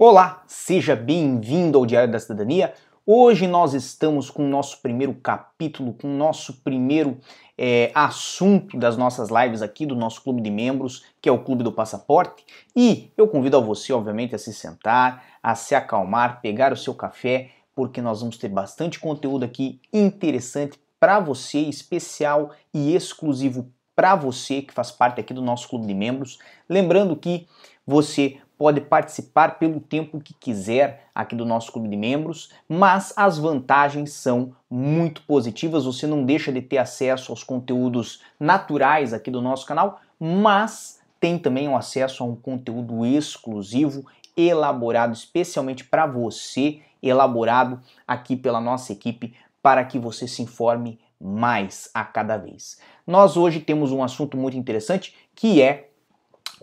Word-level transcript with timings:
Olá, 0.00 0.44
seja 0.46 0.94
bem-vindo 0.94 1.76
ao 1.76 1.84
Diário 1.84 2.12
da 2.12 2.20
Cidadania. 2.20 2.72
Hoje 3.04 3.48
nós 3.48 3.74
estamos 3.74 4.30
com 4.30 4.44
o 4.44 4.48
nosso 4.48 4.80
primeiro 4.80 5.12
capítulo, 5.12 5.92
com 5.92 6.06
o 6.06 6.16
nosso 6.16 6.62
primeiro 6.62 7.18
é, 7.58 7.90
assunto 7.92 8.78
das 8.78 8.96
nossas 8.96 9.28
lives 9.28 9.60
aqui 9.60 9.84
do 9.84 9.96
nosso 9.96 10.22
clube 10.22 10.40
de 10.40 10.52
membros, 10.52 11.04
que 11.20 11.28
é 11.28 11.32
o 11.32 11.42
Clube 11.42 11.64
do 11.64 11.72
Passaporte. 11.72 12.46
E 12.76 13.10
eu 13.16 13.26
convido 13.26 13.56
a 13.56 13.60
você, 13.60 13.92
obviamente, 13.92 14.36
a 14.36 14.38
se 14.38 14.54
sentar, 14.54 15.24
a 15.42 15.56
se 15.56 15.74
acalmar, 15.74 16.40
pegar 16.40 16.72
o 16.72 16.76
seu 16.76 16.94
café, 16.94 17.50
porque 17.74 18.00
nós 18.00 18.20
vamos 18.20 18.38
ter 18.38 18.50
bastante 18.50 19.00
conteúdo 19.00 19.44
aqui 19.44 19.80
interessante 19.92 20.78
para 21.00 21.18
você, 21.18 21.58
especial 21.58 22.52
e 22.72 22.94
exclusivo 22.94 23.68
para 23.96 24.14
você 24.14 24.62
que 24.62 24.72
faz 24.72 24.92
parte 24.92 25.20
aqui 25.20 25.34
do 25.34 25.42
nosso 25.42 25.68
clube 25.68 25.88
de 25.88 25.94
membros. 25.94 26.38
Lembrando 26.68 27.16
que 27.16 27.48
você 27.84 28.38
pode 28.58 28.80
participar 28.80 29.58
pelo 29.58 29.80
tempo 29.80 30.20
que 30.20 30.34
quiser 30.34 31.08
aqui 31.14 31.36
do 31.36 31.46
nosso 31.46 31.70
clube 31.70 31.88
de 31.88 31.96
membros, 31.96 32.50
mas 32.68 33.14
as 33.16 33.38
vantagens 33.38 34.12
são 34.12 34.52
muito 34.68 35.22
positivas. 35.22 35.84
Você 35.84 36.06
não 36.06 36.24
deixa 36.24 36.52
de 36.52 36.60
ter 36.60 36.78
acesso 36.78 37.30
aos 37.30 37.44
conteúdos 37.44 38.20
naturais 38.38 39.12
aqui 39.12 39.30
do 39.30 39.40
nosso 39.40 39.64
canal, 39.64 40.00
mas 40.18 41.00
tem 41.20 41.38
também 41.38 41.68
o 41.68 41.76
acesso 41.76 42.24
a 42.24 42.26
um 42.26 42.34
conteúdo 42.34 43.06
exclusivo, 43.06 44.04
elaborado 44.36 45.12
especialmente 45.12 45.84
para 45.84 46.06
você, 46.06 46.80
elaborado 47.00 47.80
aqui 48.06 48.36
pela 48.36 48.60
nossa 48.60 48.92
equipe, 48.92 49.34
para 49.62 49.84
que 49.84 49.98
você 49.98 50.26
se 50.26 50.42
informe 50.42 50.98
mais 51.20 51.90
a 51.94 52.04
cada 52.04 52.36
vez. 52.36 52.80
Nós 53.06 53.36
hoje 53.36 53.60
temos 53.60 53.90
um 53.90 54.02
assunto 54.02 54.36
muito 54.36 54.56
interessante 54.56 55.14
que 55.34 55.62
é 55.62 55.87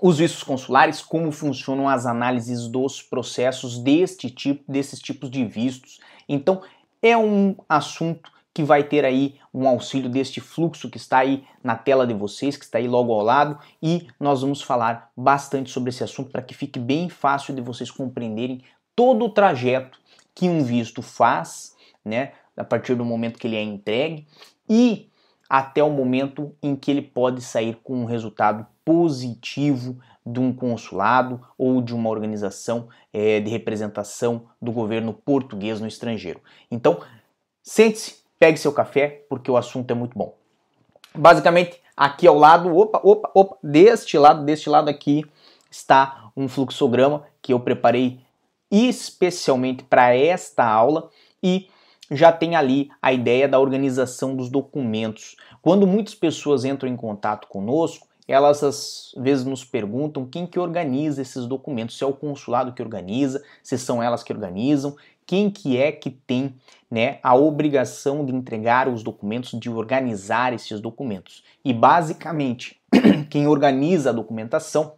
os 0.07 0.19
vistos 0.19 0.43
consulares, 0.43 1.01
como 1.01 1.31
funcionam 1.31 1.89
as 1.89 2.05
análises 2.05 2.67
dos 2.67 3.01
processos 3.01 3.79
deste 3.79 4.29
tipo, 4.29 4.71
desses 4.71 4.99
tipos 4.99 5.31
de 5.31 5.43
vistos. 5.43 5.99
Então, 6.29 6.61
é 7.01 7.17
um 7.17 7.55
assunto 7.67 8.31
que 8.53 8.61
vai 8.61 8.83
ter 8.83 9.03
aí 9.03 9.33
um 9.51 9.67
auxílio 9.67 10.07
deste 10.07 10.39
fluxo 10.39 10.91
que 10.91 10.97
está 10.97 11.17
aí 11.17 11.43
na 11.63 11.75
tela 11.75 12.05
de 12.05 12.13
vocês, 12.13 12.55
que 12.55 12.65
está 12.65 12.77
aí 12.77 12.87
logo 12.87 13.11
ao 13.11 13.23
lado, 13.23 13.57
e 13.81 14.07
nós 14.19 14.41
vamos 14.41 14.61
falar 14.61 15.09
bastante 15.17 15.71
sobre 15.71 15.89
esse 15.89 16.03
assunto 16.03 16.29
para 16.29 16.43
que 16.43 16.53
fique 16.53 16.77
bem 16.77 17.09
fácil 17.09 17.55
de 17.55 17.61
vocês 17.61 17.89
compreenderem 17.89 18.61
todo 18.95 19.25
o 19.25 19.29
trajeto 19.29 19.97
que 20.35 20.47
um 20.47 20.63
visto 20.63 21.01
faz, 21.01 21.75
né, 22.05 22.33
a 22.55 22.63
partir 22.63 22.93
do 22.93 23.03
momento 23.03 23.39
que 23.39 23.47
ele 23.47 23.55
é 23.55 23.63
entregue 23.63 24.27
e 24.69 25.09
até 25.49 25.83
o 25.83 25.89
momento 25.89 26.55
em 26.61 26.75
que 26.75 26.91
ele 26.91 27.01
pode 27.01 27.41
sair 27.41 27.77
com 27.83 27.95
um 28.01 28.05
resultado 28.05 28.65
positivo 28.83 29.99
de 30.25 30.39
um 30.39 30.51
consulado 30.51 31.39
ou 31.57 31.81
de 31.81 31.93
uma 31.93 32.09
organização 32.09 32.89
é, 33.13 33.39
de 33.39 33.49
representação 33.49 34.47
do 34.61 34.71
governo 34.71 35.13
português 35.13 35.79
no 35.79 35.87
estrangeiro. 35.87 36.41
Então, 36.69 36.99
sente-se, 37.61 38.23
pegue 38.39 38.57
seu 38.57 38.73
café, 38.73 39.25
porque 39.29 39.51
o 39.51 39.57
assunto 39.57 39.89
é 39.91 39.93
muito 39.93 40.17
bom. 40.17 40.35
Basicamente, 41.13 41.79
aqui 41.95 42.27
ao 42.27 42.37
lado, 42.37 42.75
opa, 42.75 42.99
opa, 43.03 43.29
opa, 43.33 43.57
deste 43.63 44.17
lado, 44.17 44.43
deste 44.43 44.69
lado 44.69 44.89
aqui 44.89 45.23
está 45.69 46.31
um 46.35 46.47
fluxograma 46.47 47.23
que 47.41 47.53
eu 47.53 47.59
preparei 47.59 48.19
especialmente 48.71 49.83
para 49.83 50.15
esta 50.15 50.65
aula 50.65 51.09
e 51.41 51.69
já 52.11 52.31
tem 52.31 52.55
ali 52.55 52.89
a 53.01 53.11
ideia 53.11 53.47
da 53.47 53.59
organização 53.59 54.35
dos 54.35 54.49
documentos. 54.49 55.35
Quando 55.61 55.87
muitas 55.87 56.15
pessoas 56.15 56.65
entram 56.65 56.89
em 56.89 56.95
contato 56.95 57.47
conosco, 57.47 58.07
elas 58.27 58.63
às 58.63 59.11
vezes 59.17 59.45
nos 59.45 59.63
perguntam 59.63 60.25
quem 60.25 60.47
que 60.47 60.59
organiza 60.59 61.21
esses 61.21 61.45
documentos, 61.45 61.97
se 61.97 62.03
é 62.03 62.07
o 62.07 62.13
consulado 62.13 62.73
que 62.73 62.81
organiza, 62.81 63.43
se 63.61 63.77
são 63.77 64.01
elas 64.01 64.23
que 64.23 64.33
organizam, 64.33 64.95
quem 65.25 65.49
que 65.49 65.77
é 65.77 65.91
que 65.91 66.09
tem 66.09 66.55
né, 66.89 67.19
a 67.23 67.35
obrigação 67.35 68.25
de 68.25 68.33
entregar 68.33 68.87
os 68.87 69.03
documentos, 69.03 69.59
de 69.59 69.69
organizar 69.69 70.53
esses 70.53 70.79
documentos. 70.79 71.43
E 71.63 71.73
basicamente, 71.73 72.79
quem 73.29 73.47
organiza 73.47 74.09
a 74.09 74.13
documentação 74.13 74.93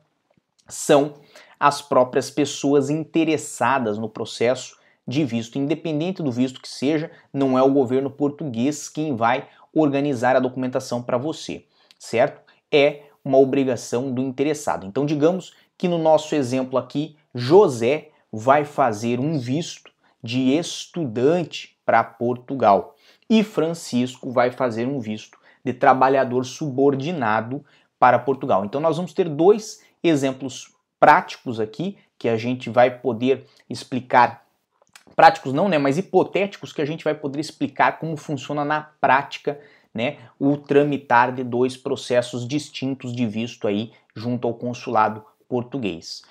são 0.67 1.15
as 1.59 1.81
próprias 1.81 2.29
pessoas 2.29 2.89
interessadas 2.89 3.97
no 3.97 4.09
processo 4.09 4.76
de 5.07 5.23
visto, 5.23 5.57
independente 5.57 6.21
do 6.21 6.31
visto 6.31 6.61
que 6.61 6.67
seja, 6.67 7.09
não 7.31 7.57
é 7.57 7.63
o 7.63 7.71
governo 7.71 8.09
português 8.09 8.89
quem 8.89 9.15
vai 9.15 9.47
organizar 9.73 10.35
a 10.35 10.39
documentação 10.39 11.01
para 11.01 11.17
você, 11.17 11.63
certo? 11.97 12.41
É 12.71 13.03
uma 13.23 13.37
obrigação 13.37 14.11
do 14.11 14.21
interessado. 14.21 14.85
Então, 14.85 15.05
digamos 15.05 15.53
que 15.77 15.87
no 15.87 15.97
nosso 15.97 16.35
exemplo 16.35 16.77
aqui, 16.77 17.15
José 17.33 18.09
vai 18.31 18.65
fazer 18.65 19.19
um 19.19 19.37
visto 19.37 19.91
de 20.21 20.57
estudante 20.57 21.77
para 21.85 22.03
Portugal 22.03 22.95
e 23.29 23.43
Francisco 23.43 24.31
vai 24.31 24.51
fazer 24.51 24.87
um 24.87 24.99
visto 24.99 25.37
de 25.63 25.73
trabalhador 25.73 26.43
subordinado 26.45 27.63
para 27.99 28.19
Portugal. 28.19 28.65
Então, 28.65 28.81
nós 28.81 28.97
vamos 28.97 29.13
ter 29.13 29.29
dois 29.29 29.83
exemplos 30.03 30.73
práticos 30.99 31.59
aqui 31.59 31.97
que 32.17 32.27
a 32.27 32.37
gente 32.37 32.69
vai 32.69 32.89
poder 32.99 33.45
explicar 33.69 34.46
práticos 35.17 35.51
não, 35.51 35.67
né, 35.67 35.79
mas 35.79 35.97
hipotéticos 35.97 36.71
que 36.71 36.79
a 36.79 36.85
gente 36.85 37.03
vai 37.03 37.15
poder 37.15 37.39
explicar 37.39 37.97
como 37.97 38.15
funciona 38.15 38.63
na 38.63 38.81
prática 39.01 39.59
né, 39.91 40.17
o 40.39 40.55
tramitar 40.55 41.33
de 41.33 41.43
dois 41.43 41.75
processos 41.75 42.47
distintos 42.47 43.15
de 43.15 43.25
visto 43.25 43.67
aí 43.67 43.91
junto 44.15 44.47
ao 44.47 44.53
consulado 44.53 45.25
português. 45.49 46.21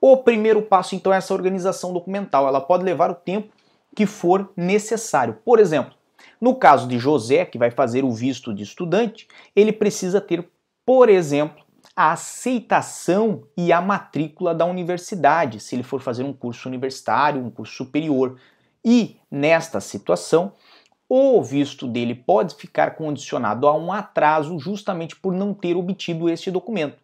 O 0.00 0.16
primeiro 0.16 0.62
passo 0.62 0.94
então 0.94 1.12
é 1.12 1.18
essa 1.18 1.34
organização 1.34 1.92
documental. 1.92 2.48
Ela 2.48 2.62
pode 2.62 2.82
levar 2.82 3.10
o 3.10 3.14
tempo 3.14 3.52
que 3.94 4.06
for 4.06 4.50
necessário. 4.56 5.36
Por 5.44 5.60
exemplo, 5.60 5.92
no 6.40 6.54
caso 6.54 6.88
de 6.88 6.98
José, 6.98 7.44
que 7.44 7.58
vai 7.58 7.70
fazer 7.70 8.04
o 8.04 8.10
visto 8.10 8.54
de 8.54 8.62
estudante, 8.62 9.28
ele 9.54 9.72
precisa 9.72 10.18
ter, 10.18 10.48
por 10.86 11.10
exemplo, 11.10 11.62
a 12.00 12.12
aceitação 12.12 13.42
e 13.54 13.70
a 13.70 13.80
matrícula 13.82 14.54
da 14.54 14.64
universidade, 14.64 15.60
se 15.60 15.76
ele 15.76 15.82
for 15.82 16.00
fazer 16.00 16.22
um 16.22 16.32
curso 16.32 16.66
universitário, 16.66 17.44
um 17.44 17.50
curso 17.50 17.74
superior. 17.74 18.38
E 18.82 19.18
nesta 19.30 19.80
situação, 19.80 20.54
o 21.06 21.42
visto 21.42 21.86
dele 21.86 22.14
pode 22.14 22.54
ficar 22.54 22.92
condicionado 22.92 23.68
a 23.68 23.76
um 23.76 23.92
atraso 23.92 24.58
justamente 24.58 25.14
por 25.14 25.34
não 25.34 25.52
ter 25.52 25.76
obtido 25.76 26.30
este 26.30 26.50
documento. 26.50 26.96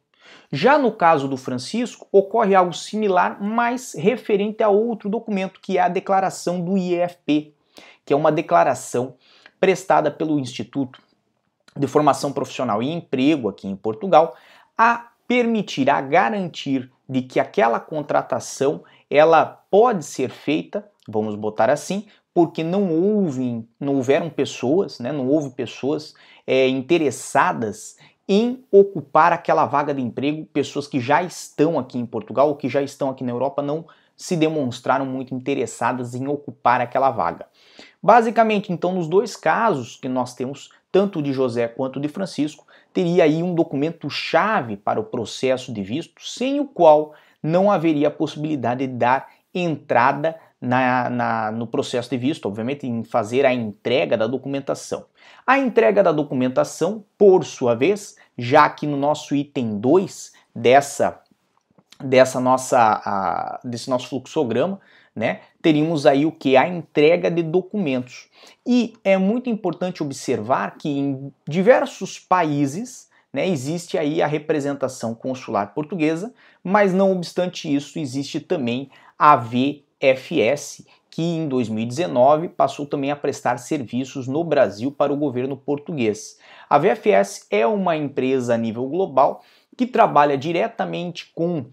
Já 0.50 0.78
no 0.78 0.90
caso 0.90 1.28
do 1.28 1.36
Francisco, 1.36 2.08
ocorre 2.10 2.54
algo 2.54 2.72
similar, 2.72 3.36
mas 3.38 3.92
referente 3.92 4.62
a 4.62 4.70
outro 4.70 5.10
documento, 5.10 5.60
que 5.60 5.76
é 5.76 5.82
a 5.82 5.90
declaração 5.90 6.58
do 6.58 6.78
IFP, 6.78 7.52
que 8.02 8.14
é 8.14 8.16
uma 8.16 8.32
declaração 8.32 9.14
prestada 9.60 10.10
pelo 10.10 10.38
Instituto 10.38 11.02
de 11.76 11.86
Formação 11.86 12.32
Profissional 12.32 12.82
e 12.82 12.90
Emprego 12.90 13.50
aqui 13.50 13.68
em 13.68 13.76
Portugal, 13.76 14.34
a 14.76 15.09
permitir, 15.26 15.91
a 15.91 16.00
garantir 16.00 16.91
de 17.09 17.22
que 17.22 17.41
aquela 17.41 17.81
contratação 17.81 18.82
ela 19.10 19.44
pode 19.70 20.04
ser 20.04 20.31
feita, 20.31 20.87
vamos 21.09 21.34
botar 21.34 21.70
assim, 21.70 22.06
porque 22.34 22.62
não 22.62 22.91
houve, 22.91 23.66
não 23.81 23.94
houveram 23.94 24.28
pessoas, 24.28 24.98
né, 24.98 25.12
não 25.12 25.26
houve 25.26 25.50
pessoas 25.50 26.15
é, 26.47 26.69
interessadas 26.69 27.97
em 28.28 28.65
ocupar 28.70 29.32
aquela 29.32 29.66
vaga 29.66 29.94
de 29.94 30.03
emprego, 30.03 30.44
pessoas 30.47 30.86
que 30.86 31.00
já 31.00 31.22
estão 31.22 31.78
aqui 31.78 31.97
em 31.97 32.04
Portugal 32.04 32.48
ou 32.48 32.56
que 32.56 32.69
já 32.69 32.82
estão 32.82 33.09
aqui 33.09 33.22
na 33.22 33.31
Europa 33.31 33.62
não 33.62 33.86
se 34.16 34.36
demonstraram 34.36 35.06
muito 35.06 35.34
interessadas 35.34 36.15
em 36.15 36.26
ocupar 36.26 36.81
aquela 36.81 37.10
vaga. 37.10 37.47
Basicamente, 38.03 38.72
então, 38.72 38.92
nos 38.92 39.06
dois 39.06 39.36
casos 39.36 39.97
que 39.97 40.09
nós 40.09 40.34
temos, 40.34 40.70
tanto 40.91 41.22
de 41.22 41.32
José 41.32 41.69
quanto 41.69 42.00
de 42.00 42.09
Francisco, 42.09 42.66
teria 42.96 43.24
aí 43.24 43.42
um 43.42 43.54
documento 43.54 44.08
chave 44.08 44.74
para 44.74 44.98
o 44.98 45.04
processo 45.04 45.70
de 45.70 45.82
visto, 45.82 46.14
sem 46.26 46.60
o 46.60 46.64
qual 46.64 47.12
não 47.42 47.70
haveria 47.70 48.10
possibilidade 48.10 48.86
de 48.86 48.94
dar 48.94 49.28
entrada 49.53 50.34
na, 50.59 51.10
na, 51.10 51.53
no 51.53 51.66
processo 51.66 52.09
de 52.09 52.16
visto, 52.16 52.47
obviamente, 52.47 52.86
em 52.86 53.04
fazer 53.04 53.44
a 53.44 53.53
entrega 53.53 54.16
da 54.16 54.26
documentação. 54.26 55.04
A 55.47 55.59
entrega 55.59 56.03
da 56.03 56.10
documentação, 56.10 57.04
por 57.18 57.44
sua 57.44 57.74
vez, 57.74 58.16
já 58.38 58.66
que 58.71 58.86
no 58.86 58.97
nosso 58.97 59.34
item 59.34 59.78
2 59.78 60.32
dessa, 60.54 61.21
dessa 62.03 62.41
nossa, 62.41 62.78
a, 62.80 63.60
desse 63.62 63.91
nosso 63.91 64.09
fluxograma, 64.09 64.80
né, 65.16 65.41
teríamos 65.63 66.04
aí 66.04 66.27
o 66.27 66.30
que? 66.30 66.57
A 66.57 66.68
entrega 66.68 67.30
de 67.30 67.42
documentos. 67.42 68.28
E 68.66 68.92
é 69.03 69.16
muito 69.16 69.48
importante 69.48 70.03
observar 70.03 70.77
que 70.77 70.91
em 70.91 71.33
diversos 71.48 72.18
países 72.18 73.09
né, 73.33 73.48
existe 73.48 73.97
aí 73.97 74.21
a 74.21 74.27
representação 74.27 75.15
consular 75.15 75.72
portuguesa, 75.74 76.34
mas 76.63 76.92
não 76.92 77.13
obstante 77.13 77.74
isso, 77.74 77.98
existe 77.98 78.41
também 78.41 78.91
a 79.18 79.34
V 79.36 79.83
FS, 79.98 80.86
que 81.10 81.22
em 81.22 81.48
2019 81.48 82.51
passou 82.51 82.84
também 82.84 83.10
a 83.10 83.16
prestar 83.16 83.57
serviços 83.57 84.28
no 84.28 84.45
Brasil 84.45 84.92
para 84.92 85.12
o 85.12 85.16
governo 85.16 85.57
português. 85.57 86.39
A 86.69 86.78
VFS 86.78 87.47
é 87.51 87.66
uma 87.66 87.97
empresa 87.97 88.54
a 88.54 88.59
nível 88.59 88.86
global 88.86 89.42
que 89.77 89.86
trabalha 89.86 90.36
diretamente 90.36 91.30
com 91.34 91.66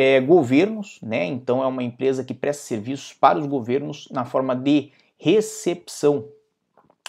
é, 0.00 0.18
governos, 0.18 0.98
né? 1.02 1.26
Então 1.26 1.62
é 1.62 1.66
uma 1.66 1.82
empresa 1.82 2.24
que 2.24 2.32
presta 2.32 2.62
serviços 2.62 3.12
para 3.12 3.38
os 3.38 3.46
governos 3.46 4.08
na 4.10 4.24
forma 4.24 4.56
de 4.56 4.92
recepção 5.18 6.24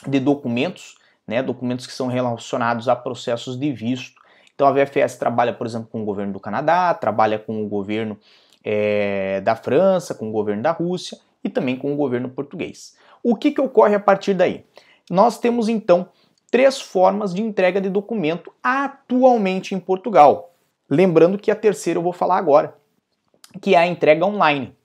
de 0.06 0.20
documentos, 0.20 0.98
né? 1.26 1.42
Documentos 1.42 1.88
que 1.88 1.94
são 1.94 2.08
relacionados 2.08 2.90
a 2.90 2.96
processos 2.98 3.58
de 3.58 3.72
visto. 3.72 4.20
Então 4.54 4.68
a 4.68 4.74
VFS 4.74 5.16
trabalha, 5.16 5.54
por 5.54 5.66
exemplo, 5.66 5.88
com 5.90 6.02
o 6.02 6.06
governo 6.06 6.34
do 6.34 6.40
Canadá, 6.42 6.94
trabalha 6.94 7.40
com 7.40 7.64
o 7.64 7.70
governo 7.70 8.20
é, 8.62 9.40
da 9.40 9.56
França, 9.56 10.14
com 10.14 10.28
o 10.28 10.32
governo 10.34 10.62
da 10.62 10.72
Rússia 10.72 11.18
e 11.42 11.48
também 11.48 11.78
com 11.78 11.94
o 11.94 11.96
governo 11.96 12.28
português. 12.28 12.98
O 13.24 13.38
que, 13.38 13.52
que 13.52 13.62
ocorre 13.62 13.96
a 13.96 14.02
partir 14.02 14.34
daí? 14.34 14.66
Nós 15.10 15.40
temos 15.40 15.70
então 15.70 16.10
três 16.52 16.82
formas 16.82 17.34
de 17.34 17.42
entrega 17.42 17.80
de 17.80 17.90
documento 17.90 18.52
atualmente 18.62 19.74
em 19.74 19.80
Portugal. 19.80 20.54
Lembrando 20.90 21.38
que 21.38 21.50
a 21.50 21.56
terceira 21.56 21.98
eu 21.98 22.04
vou 22.04 22.12
falar 22.12 22.36
agora, 22.36 22.81
que 23.60 23.76
é 23.76 23.80
a 23.80 23.88
entrega 23.88 24.26
online. 24.26 24.76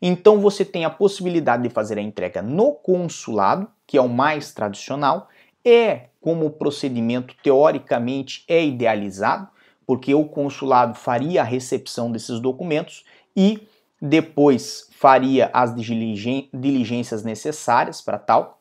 Então 0.00 0.40
você 0.40 0.64
tem 0.64 0.84
a 0.84 0.90
possibilidade 0.90 1.62
de 1.62 1.70
fazer 1.70 1.98
a 1.98 2.02
entrega 2.02 2.42
no 2.42 2.72
consulado, 2.72 3.68
que 3.86 3.96
é 3.96 4.00
o 4.02 4.08
mais 4.08 4.52
tradicional, 4.52 5.28
é 5.64 6.08
como 6.20 6.46
o 6.46 6.50
procedimento 6.50 7.34
teoricamente 7.42 8.44
é 8.48 8.64
idealizado, 8.64 9.48
porque 9.86 10.14
o 10.14 10.24
consulado 10.24 10.94
faria 10.94 11.40
a 11.42 11.44
recepção 11.44 12.10
desses 12.10 12.40
documentos 12.40 13.04
e 13.36 13.66
depois 14.00 14.88
faria 14.92 15.50
as 15.52 15.74
diligências 15.74 17.22
necessárias 17.22 18.00
para 18.00 18.18
tal. 18.18 18.60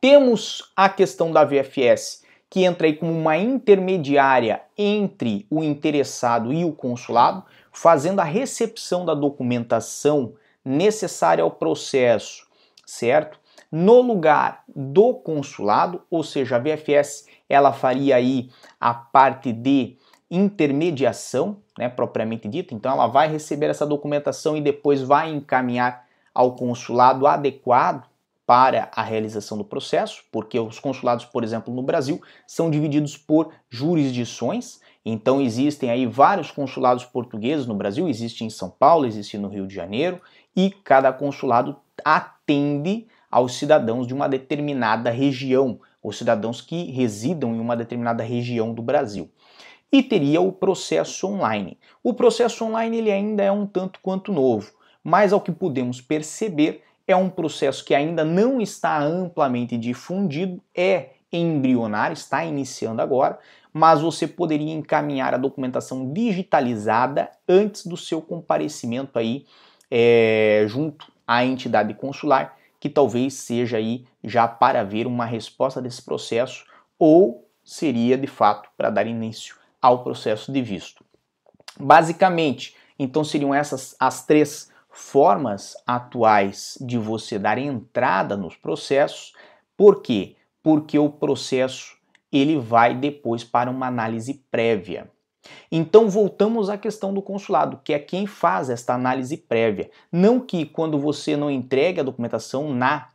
Temos 0.00 0.70
a 0.76 0.88
questão 0.88 1.32
da 1.32 1.44
VFS, 1.44 2.22
que 2.48 2.64
entra 2.64 2.86
aí 2.86 2.94
como 2.94 3.12
uma 3.12 3.36
intermediária 3.36 4.62
entre 4.76 5.46
o 5.50 5.62
interessado 5.62 6.52
e 6.52 6.64
o 6.64 6.72
consulado, 6.72 7.44
fazendo 7.72 8.20
a 8.20 8.24
recepção 8.24 9.04
da 9.04 9.14
documentação 9.14 10.34
necessária 10.64 11.42
ao 11.42 11.50
processo, 11.50 12.46
certo? 12.84 13.38
No 13.70 14.00
lugar 14.00 14.62
do 14.68 15.14
consulado, 15.14 16.02
ou 16.10 16.22
seja, 16.22 16.56
a 16.56 16.58
VFS, 16.58 17.26
ela 17.48 17.72
faria 17.72 18.16
aí 18.16 18.48
a 18.80 18.94
parte 18.94 19.52
de 19.52 19.96
intermediação, 20.30 21.58
né, 21.78 21.88
propriamente 21.88 22.48
dita. 22.48 22.74
Então 22.74 22.92
ela 22.92 23.06
vai 23.06 23.28
receber 23.28 23.66
essa 23.66 23.86
documentação 23.86 24.56
e 24.56 24.60
depois 24.60 25.02
vai 25.02 25.30
encaminhar 25.30 26.04
ao 26.34 26.54
consulado 26.54 27.26
adequado 27.26 28.06
para 28.46 28.88
a 28.94 29.02
realização 29.02 29.58
do 29.58 29.64
processo, 29.64 30.22
porque 30.30 30.58
os 30.58 30.78
consulados, 30.78 31.24
por 31.24 31.42
exemplo, 31.42 31.74
no 31.74 31.82
Brasil, 31.82 32.22
são 32.46 32.70
divididos 32.70 33.16
por 33.16 33.52
jurisdições. 33.68 34.80
Então 35.04 35.40
existem 35.40 35.90
aí 35.90 36.06
vários 36.06 36.50
consulados 36.50 37.04
portugueses 37.04 37.66
no 37.66 37.74
Brasil, 37.74 38.08
existe 38.08 38.44
em 38.44 38.50
São 38.50 38.70
Paulo, 38.70 39.06
existe 39.06 39.36
no 39.36 39.48
Rio 39.48 39.66
de 39.66 39.74
Janeiro, 39.74 40.20
e 40.54 40.70
cada 40.70 41.12
consulado 41.12 41.76
atende 42.04 43.06
aos 43.30 43.56
cidadãos 43.56 44.06
de 44.06 44.14
uma 44.14 44.28
determinada 44.28 45.10
região, 45.10 45.80
ou 46.00 46.12
cidadãos 46.12 46.60
que 46.60 46.90
residam 46.92 47.54
em 47.54 47.58
uma 47.58 47.76
determinada 47.76 48.22
região 48.22 48.72
do 48.72 48.80
Brasil 48.80 49.28
e 49.90 50.02
teria 50.02 50.40
o 50.40 50.52
processo 50.52 51.26
online. 51.26 51.78
O 52.02 52.14
processo 52.14 52.64
online 52.64 52.98
ele 52.98 53.10
ainda 53.10 53.42
é 53.42 53.50
um 53.50 53.66
tanto 53.66 54.00
quanto 54.00 54.32
novo, 54.32 54.72
mas 55.02 55.32
ao 55.32 55.40
que 55.40 55.52
podemos 55.52 56.00
perceber, 56.00 56.82
é 57.06 57.14
um 57.14 57.30
processo 57.30 57.84
que 57.84 57.94
ainda 57.94 58.24
não 58.24 58.60
está 58.60 58.98
amplamente 59.00 59.76
difundido, 59.76 60.60
é 60.74 61.10
embrionário, 61.32 62.14
está 62.14 62.44
iniciando 62.44 63.02
agora, 63.02 63.38
mas 63.72 64.00
você 64.00 64.26
poderia 64.26 64.72
encaminhar 64.72 65.34
a 65.34 65.38
documentação 65.38 66.12
digitalizada 66.12 67.30
antes 67.48 67.86
do 67.86 67.96
seu 67.96 68.22
comparecimento 68.22 69.18
aí 69.18 69.44
é, 69.90 70.64
junto 70.66 71.12
à 71.26 71.44
entidade 71.44 71.92
consular, 71.94 72.56
que 72.80 72.88
talvez 72.88 73.34
seja 73.34 73.76
aí 73.76 74.04
já 74.24 74.48
para 74.48 74.82
ver 74.82 75.06
uma 75.06 75.24
resposta 75.24 75.80
desse 75.80 76.02
processo 76.02 76.64
ou 76.98 77.46
seria 77.64 78.16
de 78.16 78.26
fato 78.26 78.68
para 78.76 78.90
dar 78.90 79.06
início 79.06 79.56
ao 79.80 80.02
processo 80.02 80.50
de 80.52 80.62
visto. 80.62 81.04
Basicamente, 81.78 82.74
então 82.98 83.22
seriam 83.22 83.54
essas 83.54 83.94
as 84.00 84.24
três 84.24 84.70
formas 84.96 85.76
atuais 85.86 86.78
de 86.80 86.96
você 86.96 87.38
dar 87.38 87.58
entrada 87.58 88.34
nos 88.34 88.56
processos. 88.56 89.34
Por 89.76 90.00
quê? 90.00 90.36
Porque 90.62 90.98
o 90.98 91.10
processo 91.10 91.98
ele 92.32 92.58
vai 92.58 92.94
depois 92.94 93.44
para 93.44 93.70
uma 93.70 93.86
análise 93.86 94.42
prévia. 94.50 95.10
Então 95.70 96.08
voltamos 96.08 96.70
à 96.70 96.78
questão 96.78 97.12
do 97.12 97.20
consulado, 97.20 97.78
que 97.84 97.92
é 97.92 97.98
quem 97.98 98.26
faz 98.26 98.70
esta 98.70 98.94
análise 98.94 99.36
prévia. 99.36 99.90
Não 100.10 100.40
que 100.40 100.64
quando 100.64 100.98
você 100.98 101.36
não 101.36 101.50
entregue 101.50 102.00
a 102.00 102.02
documentação 102.02 102.72
na 102.72 103.10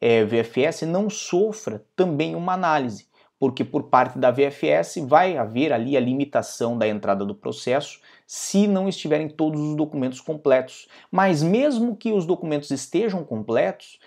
é, 0.00 0.20
eh, 0.20 0.24
VFS 0.24 0.82
não 0.82 1.10
sofra 1.10 1.84
também 1.94 2.34
uma 2.34 2.54
análise 2.54 3.06
porque 3.38 3.64
por 3.64 3.84
parte 3.84 4.18
da 4.18 4.30
VFS 4.30 4.98
vai 5.06 5.36
haver 5.36 5.72
ali 5.72 5.96
a 5.96 6.00
limitação 6.00 6.76
da 6.76 6.88
entrada 6.88 7.24
do 7.24 7.34
processo 7.34 8.00
se 8.26 8.66
não 8.66 8.88
estiverem 8.88 9.28
todos 9.28 9.60
os 9.60 9.76
documentos 9.76 10.20
completos. 10.20 10.88
Mas 11.10 11.42
mesmo 11.42 11.96
que 11.96 12.12
os 12.12 12.26
documentos 12.26 12.70
estejam 12.70 13.24
completos, 13.24 13.98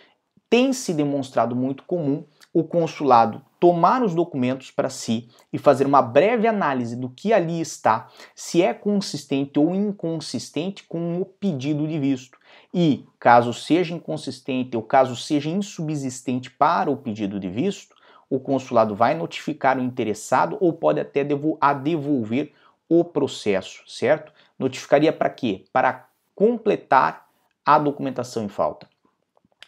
tem 0.50 0.74
se 0.74 0.94
demonstrado 0.94 1.56
muito 1.56 1.84
comum 1.84 2.26
o 2.52 2.64
consulado 2.64 3.44
tomar 3.60 4.02
os 4.02 4.16
documentos 4.16 4.72
para 4.72 4.90
si 4.90 5.28
e 5.52 5.58
fazer 5.58 5.86
uma 5.86 6.02
breve 6.02 6.48
análise 6.48 6.96
do 6.96 7.10
que 7.10 7.34
ali 7.34 7.60
está, 7.60 8.08
se 8.34 8.62
é 8.62 8.74
consistente 8.74 9.60
ou 9.60 9.75
inconsistente 9.75 10.84
com 10.84 11.22
o 11.22 11.25
pedido 11.25 11.86
de 11.86 12.00
visto. 12.00 12.38
E, 12.74 13.06
caso 13.20 13.54
seja 13.54 13.94
inconsistente 13.94 14.78
ou 14.78 14.84
caso 14.84 15.16
seja 15.16 15.50
insubsistente 15.50 16.50
para 16.50 16.90
o 16.90 16.98
pedido 16.98 17.40
de 17.40 17.50
visto, 17.50 17.96
o 18.30 18.40
consulado 18.40 18.96
vai 18.96 19.16
notificar 19.16 19.78
o 19.78 19.81
interessado 19.81 20.58
ou 20.60 20.72
pode 20.72 21.00
até 21.00 21.24
devolver 21.24 22.54
o 22.88 23.04
processo, 23.04 23.84
certo? 23.88 24.31
Notificaria 24.58 25.12
para 25.12 25.30
quê? 25.30 25.66
Para 25.74 26.08
completar 26.36 27.28
a 27.66 27.78
documentação 27.80 28.44
em 28.44 28.50
falta. 28.50 28.88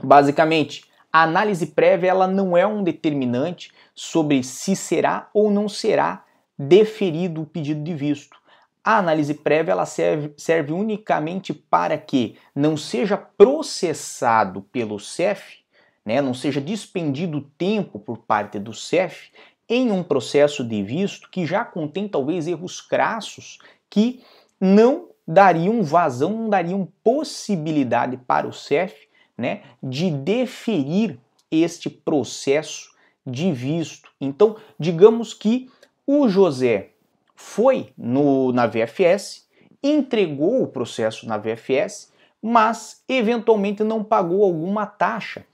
Basicamente, 0.02 0.86
a 1.12 1.24
análise 1.24 1.68
prévia 1.68 2.10
ela 2.10 2.28
não 2.28 2.56
é 2.56 2.66
um 2.66 2.84
determinante 2.84 3.72
sobre 3.94 4.44
se 4.44 4.76
será 4.76 5.30
ou 5.34 5.52
não 5.52 5.68
será 5.68 6.24
deferido 6.58 7.42
o 7.42 7.46
pedido 7.46 7.84
de 7.84 7.94
visto. 7.94 8.38
A 8.84 8.98
análise 8.98 9.34
prévia 9.34 9.74
ela 9.74 9.86
serve, 9.86 10.34
serve 10.38 10.74
unicamente 10.74 11.54
para 11.54 11.98
que 11.98 12.38
não 12.56 12.76
seja 12.76 13.18
processado 13.18 14.64
pelo 14.72 15.00
CEF 15.00 15.61
né, 16.06 16.22
não 16.22 16.34
seja 16.34 16.60
dispendido 16.60 17.42
tempo 17.58 18.00
por 18.00 18.18
parte 18.18 18.60
do 18.60 18.74
CEF 18.74 19.32
em 19.70 19.92
um 19.92 20.04
processo 20.04 20.64
de 20.64 20.84
visto 20.84 21.30
que 21.30 21.46
já 21.46 21.64
contém 21.64 22.08
talvez 22.08 22.48
erros 22.48 22.82
crassos 22.82 23.60
que 23.90 24.24
não 24.60 25.10
dariam 25.28 25.82
vazão, 25.84 26.32
não 26.32 26.50
dariam 26.50 26.88
possibilidade 27.04 28.18
para 28.18 28.48
o 28.48 28.54
CEF 28.54 29.08
né, 29.38 29.62
de 29.82 30.12
deferir 30.12 31.18
este 31.50 31.90
processo 31.90 32.92
de 33.26 33.52
visto. 33.52 34.12
Então, 34.20 34.58
digamos 34.80 35.34
que 35.34 35.70
o 36.06 36.28
José 36.28 36.90
foi 37.36 37.94
no, 37.98 38.52
na 38.52 38.68
VFS, 38.68 39.48
entregou 39.82 40.64
o 40.64 40.68
processo 40.68 41.28
na 41.28 41.38
VFS, 41.38 42.12
mas 42.42 43.04
eventualmente 43.08 43.84
não 43.84 44.04
pagou 44.04 44.44
alguma 44.44 44.86
taxa 44.86 45.46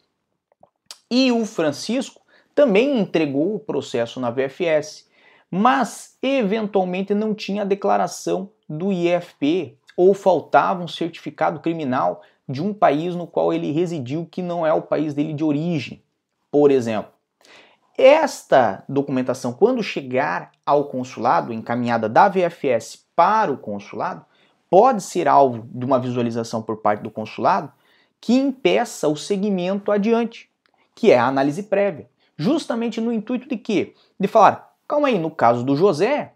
e 1.10 1.32
o 1.32 1.46
Francisco 1.46 2.22
também 2.54 3.00
entregou 3.00 3.56
o 3.56 3.60
processo 3.60 4.20
na 4.20 4.32
VFS, 4.32 5.08
mas 5.50 6.18
eventualmente 6.22 7.14
não 7.14 7.34
tinha 7.34 7.62
a 7.62 7.66
declaração 7.66 8.50
do 8.68 8.92
IFP 8.92 9.78
ou 9.96 10.14
faltava 10.14 10.84
um 10.84 10.88
certificado 10.88 11.60
criminal 11.60 12.22
de 12.48 12.62
um 12.62 12.74
país 12.74 13.16
no 13.16 13.28
qual 13.28 13.54
ele 13.54 13.72
residiu 13.72 14.28
que 14.30 14.42
não 14.42 14.66
é 14.66 14.74
o 14.74 14.82
país 14.82 15.14
dele 15.14 15.34
de 15.34 15.44
origem, 15.44 16.02
por 16.52 16.72
exemplo. 16.72 17.12
Esta 17.98 18.84
documentação, 18.88 19.52
quando 19.52 19.82
chegar 19.82 20.52
ao 20.66 20.86
consulado, 20.86 21.52
encaminhada 21.52 22.08
da 22.08 22.30
VFS 22.30 23.06
para 23.16 23.52
o 23.52 23.58
consulado, 23.58 24.24
pode 24.70 25.02
ser 25.02 25.28
alvo 25.28 25.68
de 25.72 25.86
uma 25.86 26.00
visualização 26.00 26.62
por 26.62 26.78
parte 26.78 27.02
do 27.02 27.10
consulado 27.10 27.72
que 28.22 28.34
impeça 28.34 29.08
o 29.08 29.16
segmento 29.16 29.92
adiante 29.92 30.50
que 30.98 31.12
é 31.12 31.18
a 31.20 31.28
análise 31.28 31.62
prévia. 31.62 32.10
Justamente 32.36 33.00
no 33.00 33.14
intuito 33.14 33.48
de 33.48 33.56
quê? 33.56 33.94
De 34.20 34.28
falar, 34.28 34.74
calma 34.88 35.10
aí, 35.10 35.20
no 35.20 35.30
caso 35.30 35.64
do 35.64 35.76
José, 35.76 36.34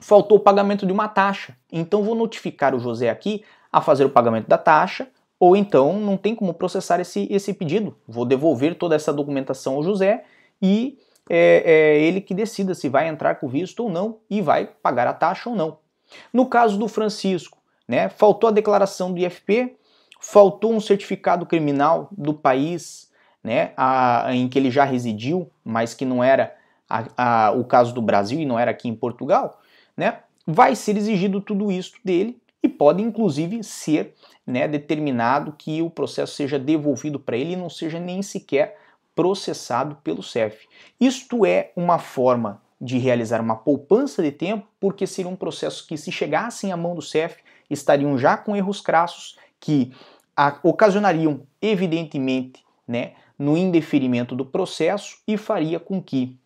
faltou 0.00 0.38
o 0.38 0.40
pagamento 0.40 0.84
de 0.84 0.92
uma 0.92 1.06
taxa. 1.06 1.56
Então 1.70 2.02
vou 2.02 2.16
notificar 2.16 2.74
o 2.74 2.80
José 2.80 3.08
aqui 3.08 3.44
a 3.72 3.80
fazer 3.80 4.04
o 4.04 4.10
pagamento 4.10 4.48
da 4.48 4.58
taxa, 4.58 5.06
ou 5.38 5.56
então 5.56 6.00
não 6.00 6.16
tem 6.16 6.34
como 6.34 6.52
processar 6.52 6.98
esse, 6.98 7.28
esse 7.30 7.54
pedido. 7.54 7.96
Vou 8.06 8.24
devolver 8.24 8.74
toda 8.74 8.96
essa 8.96 9.12
documentação 9.12 9.76
ao 9.76 9.84
José 9.84 10.24
e 10.60 10.98
é, 11.30 11.62
é 11.64 12.00
ele 12.00 12.20
que 12.20 12.34
decida 12.34 12.74
se 12.74 12.88
vai 12.88 13.06
entrar 13.06 13.36
com 13.36 13.46
visto 13.46 13.84
ou 13.84 13.88
não 13.88 14.18
e 14.28 14.42
vai 14.42 14.66
pagar 14.66 15.06
a 15.06 15.14
taxa 15.14 15.48
ou 15.50 15.54
não. 15.54 15.78
No 16.32 16.46
caso 16.46 16.76
do 16.76 16.88
Francisco, 16.88 17.58
né? 17.86 18.08
Faltou 18.08 18.48
a 18.48 18.52
declaração 18.52 19.12
do 19.12 19.20
IFP, 19.20 19.76
faltou 20.20 20.72
um 20.72 20.80
certificado 20.80 21.46
criminal 21.46 22.08
do 22.10 22.34
país, 22.34 23.07
né, 23.48 23.72
a, 23.78 24.26
em 24.34 24.46
que 24.46 24.58
ele 24.58 24.70
já 24.70 24.84
residiu, 24.84 25.50
mas 25.64 25.94
que 25.94 26.04
não 26.04 26.22
era 26.22 26.54
a, 26.86 27.46
a, 27.46 27.50
o 27.52 27.64
caso 27.64 27.94
do 27.94 28.02
Brasil 28.02 28.38
e 28.38 28.44
não 28.44 28.58
era 28.58 28.72
aqui 28.72 28.90
em 28.90 28.94
Portugal, 28.94 29.58
né? 29.96 30.18
Vai 30.46 30.76
ser 30.76 30.98
exigido 30.98 31.40
tudo 31.40 31.72
isso 31.72 31.94
dele 32.04 32.38
e 32.62 32.68
pode 32.68 33.02
inclusive 33.02 33.64
ser 33.64 34.14
né, 34.46 34.68
determinado 34.68 35.54
que 35.56 35.80
o 35.80 35.88
processo 35.88 36.34
seja 36.34 36.58
devolvido 36.58 37.18
para 37.18 37.38
ele 37.38 37.54
e 37.54 37.56
não 37.56 37.70
seja 37.70 37.98
nem 37.98 38.20
sequer 38.20 38.76
processado 39.14 39.96
pelo 40.04 40.22
CEF. 40.22 40.68
Isto 41.00 41.46
é 41.46 41.72
uma 41.74 41.98
forma 41.98 42.60
de 42.78 42.98
realizar 42.98 43.40
uma 43.40 43.56
poupança 43.56 44.22
de 44.22 44.30
tempo, 44.30 44.66
porque 44.78 45.06
seria 45.06 45.30
um 45.30 45.36
processo 45.36 45.86
que, 45.86 45.96
se 45.96 46.12
chegassem 46.12 46.70
à 46.70 46.76
mão 46.76 46.94
do 46.94 47.02
CEF, 47.02 47.38
estariam 47.70 48.18
já 48.18 48.36
com 48.36 48.54
erros 48.54 48.82
crassos 48.82 49.38
que 49.58 49.90
ocasionariam, 50.62 51.40
evidentemente, 51.60 52.62
né, 52.86 53.12
no 53.38 53.56
indeferimento 53.56 54.34
do 54.34 54.44
processo 54.44 55.18
e 55.26 55.36
faria 55.36 55.78
com 55.78 56.02
que 56.02 56.36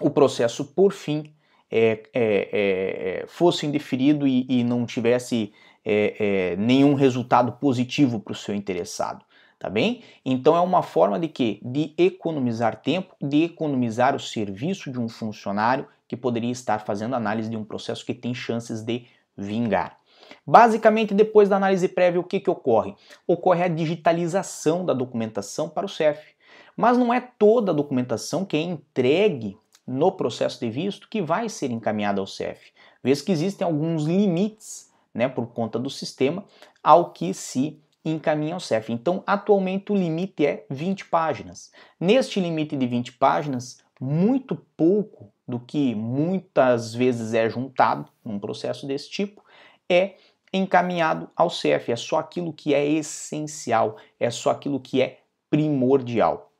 o 0.00 0.10
processo, 0.10 0.64
por 0.64 0.92
fim, 0.92 1.32
é, 1.70 2.02
é, 2.12 3.20
é, 3.22 3.24
fosse 3.26 3.66
indeferido 3.66 4.26
e, 4.26 4.46
e 4.48 4.64
não 4.64 4.86
tivesse 4.86 5.52
é, 5.84 6.16
é, 6.52 6.56
nenhum 6.56 6.94
resultado 6.94 7.52
positivo 7.52 8.20
para 8.20 8.32
o 8.32 8.36
seu 8.36 8.54
interessado. 8.54 9.24
Tá 9.58 9.70
bem? 9.70 10.02
Então 10.22 10.54
é 10.54 10.60
uma 10.60 10.82
forma 10.82 11.18
de 11.18 11.28
que? 11.28 11.58
De 11.64 11.94
economizar 11.96 12.82
tempo, 12.82 13.14
de 13.20 13.44
economizar 13.44 14.14
o 14.14 14.20
serviço 14.20 14.92
de 14.92 15.00
um 15.00 15.08
funcionário 15.08 15.86
que 16.06 16.14
poderia 16.14 16.50
estar 16.50 16.80
fazendo 16.80 17.16
análise 17.16 17.48
de 17.48 17.56
um 17.56 17.64
processo 17.64 18.04
que 18.04 18.12
tem 18.12 18.34
chances 18.34 18.82
de 18.82 19.06
vingar. 19.36 19.98
Basicamente, 20.46 21.14
depois 21.14 21.48
da 21.48 21.56
análise 21.56 21.88
prévia, 21.88 22.20
o 22.20 22.24
que, 22.24 22.40
que 22.40 22.50
ocorre? 22.50 22.94
Ocorre 23.26 23.64
a 23.64 23.68
digitalização 23.68 24.84
da 24.84 24.92
documentação 24.92 25.68
para 25.68 25.86
o 25.86 25.88
CEF. 25.88 26.34
Mas 26.76 26.98
não 26.98 27.12
é 27.12 27.20
toda 27.20 27.72
a 27.72 27.74
documentação 27.74 28.44
que 28.44 28.56
é 28.56 28.60
entregue 28.60 29.58
no 29.86 30.12
processo 30.12 30.60
de 30.60 30.68
visto 30.68 31.08
que 31.08 31.22
vai 31.22 31.48
ser 31.48 31.70
encaminhada 31.70 32.20
ao 32.20 32.26
CEF, 32.26 32.72
vez 33.02 33.22
que 33.22 33.30
existem 33.30 33.64
alguns 33.64 34.04
limites, 34.04 34.92
né, 35.14 35.28
por 35.28 35.46
conta 35.46 35.78
do 35.78 35.88
sistema, 35.88 36.44
ao 36.82 37.12
que 37.12 37.32
se 37.32 37.80
encaminha 38.04 38.54
ao 38.54 38.60
CEF. 38.60 38.92
Então, 38.92 39.22
atualmente 39.26 39.92
o 39.92 39.96
limite 39.96 40.44
é 40.44 40.66
20 40.68 41.06
páginas. 41.06 41.70
Neste 41.98 42.40
limite 42.40 42.76
de 42.76 42.86
20 42.86 43.12
páginas, 43.12 43.78
muito 44.00 44.56
pouco 44.76 45.32
do 45.46 45.60
que 45.60 45.94
muitas 45.94 46.94
vezes 46.94 47.32
é 47.32 47.48
juntado 47.48 48.08
num 48.24 48.38
processo 48.38 48.86
desse 48.86 49.08
tipo 49.08 49.42
é 49.88 50.14
encaminhado 50.52 51.28
ao 51.36 51.50
CEF. 51.50 51.90
É 51.90 51.96
só 51.96 52.18
aquilo 52.18 52.52
que 52.52 52.74
é 52.74 52.86
essencial, 52.86 53.96
é 54.18 54.30
só 54.30 54.50
aquilo 54.50 54.80
que 54.80 55.02
é 55.02 55.20
primordial. 55.50 56.50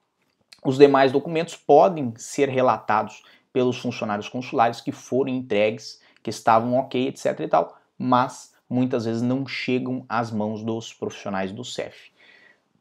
Os 0.65 0.79
demais 0.79 1.13
documentos 1.13 1.57
podem 1.57 2.13
ser 2.17 2.49
relatados 2.49 3.23
pelos 3.53 3.79
funcionários 3.79 4.29
consulares 4.29 4.81
que 4.81 4.93
foram 4.93 5.31
entregues, 5.31 6.01
que 6.23 6.31
estavam 6.31 6.75
ok, 6.75 7.09
etc 7.09 7.41
e 7.41 7.49
tal, 7.49 7.79
mas 7.97 8.53
muitas 8.69 9.05
vezes 9.05 9.23
não 9.23 9.47
chegam 9.47 10.05
às 10.09 10.31
mãos 10.31 10.63
dos 10.63 10.93
profissionais 10.93 11.53
do 11.53 11.65
CEF. 11.65 12.11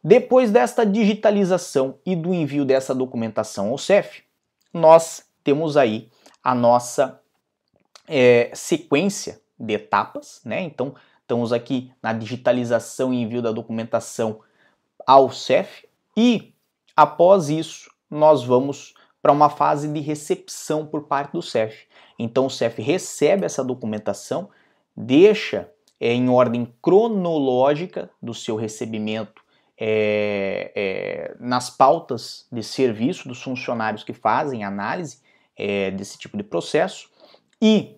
Depois 0.04 0.52
desta 0.52 0.86
digitalização 0.86 1.98
e 2.06 2.16
do 2.16 2.34
envio 2.34 2.66
dessa 2.66 2.94
documentação 2.94 3.70
ao 3.70 3.78
CEF, 3.78 4.24
nós 4.74 5.24
temos 5.44 5.78
aí 5.78 6.10
a 6.44 6.54
nossa 6.54 7.22
é, 8.08 8.52
sequência 8.54 9.40
de 9.60 9.74
etapas, 9.74 10.42
né? 10.46 10.62
Então, 10.62 10.96
estamos 11.22 11.52
aqui 11.52 11.92
na 12.02 12.14
digitalização 12.14 13.14
e 13.14 13.22
envio 13.22 13.42
da 13.42 13.52
documentação 13.52 14.40
ao 15.06 15.32
CEF 15.32 15.88
e 16.16 16.56
Após 16.96 17.50
isso, 17.50 17.92
nós 18.10 18.44
vamos 18.44 18.94
para 19.22 19.34
uma 19.34 19.50
fase 19.50 19.92
de 19.92 20.00
recepção 20.00 20.86
por 20.86 21.04
parte 21.04 21.34
do 21.34 21.42
CEF. 21.42 21.88
Então 22.18 22.46
o 22.46 22.50
CEF 22.50 22.82
recebe 22.82 23.46
essa 23.46 23.64
documentação, 23.64 24.50
deixa 24.96 25.70
é, 26.00 26.14
em 26.14 26.30
ordem 26.30 26.74
cronológica 26.82 28.10
do 28.22 28.34
seu 28.34 28.56
recebimento 28.56 29.44
é, 29.78 30.72
é, 30.74 31.36
nas 31.38 31.70
pautas 31.70 32.48
de 32.50 32.64
serviço 32.64 33.28
dos 33.28 33.42
funcionários 33.42 34.04
que 34.04 34.14
fazem 34.14 34.64
análise 34.64 35.20
é, 35.58 35.92
desse 35.92 36.18
tipo 36.18 36.38
de 36.38 36.44
processo 36.44 37.10
e 37.62 37.98